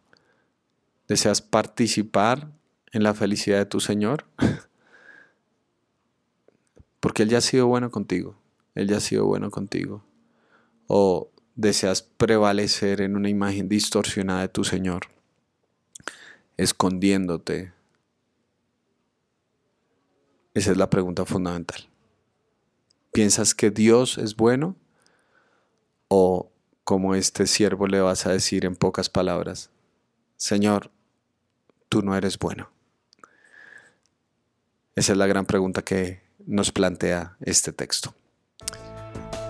¿Deseas 1.07 1.41
participar 1.41 2.51
en 2.91 3.05
la 3.05 3.15
felicidad 3.15 3.59
de 3.59 3.67
tu 3.67 3.79
Señor? 3.79 4.27
Porque 7.01 7.23
Él 7.23 7.29
ya 7.29 7.39
ha 7.39 7.43
sido 7.43 7.67
bueno 7.67 7.91
contigo. 7.91 8.37
Él 8.75 8.89
ya 8.89 8.99
ha 8.99 9.01
sido 9.01 9.27
bueno 9.27 9.51
contigo. 9.51 10.05
O 10.87 11.31
deseas 11.59 12.03
prevalecer 12.03 13.01
en 13.01 13.17
una 13.17 13.29
imagen 13.29 13.69
distorsionada 13.69 14.43
de 14.43 14.49
tu 14.49 14.63
Señor, 14.63 15.09
escondiéndote? 16.57 17.73
Esa 20.55 20.71
es 20.71 20.77
la 20.77 20.89
pregunta 20.89 21.25
fundamental. 21.25 21.89
¿Piensas 23.13 23.57
que 23.57 23.73
Dios 23.73 24.19
es 24.19 24.37
bueno? 24.37 24.77
¿O 26.07 26.53
como 26.85 27.17
este 27.17 27.49
siervo 27.49 27.89
le 27.89 28.01
vas 28.01 28.25
a 28.27 28.31
decir 28.31 28.65
en 28.65 28.77
pocas 28.77 29.11
palabras, 29.11 29.71
Señor, 30.37 30.93
tú 31.89 32.03
no 32.03 32.17
eres 32.17 32.39
bueno? 32.39 32.71
Esa 34.95 35.13
es 35.13 35.19
la 35.19 35.27
gran 35.27 35.45
pregunta 35.45 35.83
que 35.83 36.28
nos 36.49 36.73
plantea 36.73 37.37
este 37.41 37.73
texto. 37.73 38.15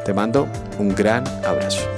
Te 0.04 0.12
mando 0.12 0.48
un 0.78 0.94
gran 0.94 1.26
abrazo. 1.44 1.97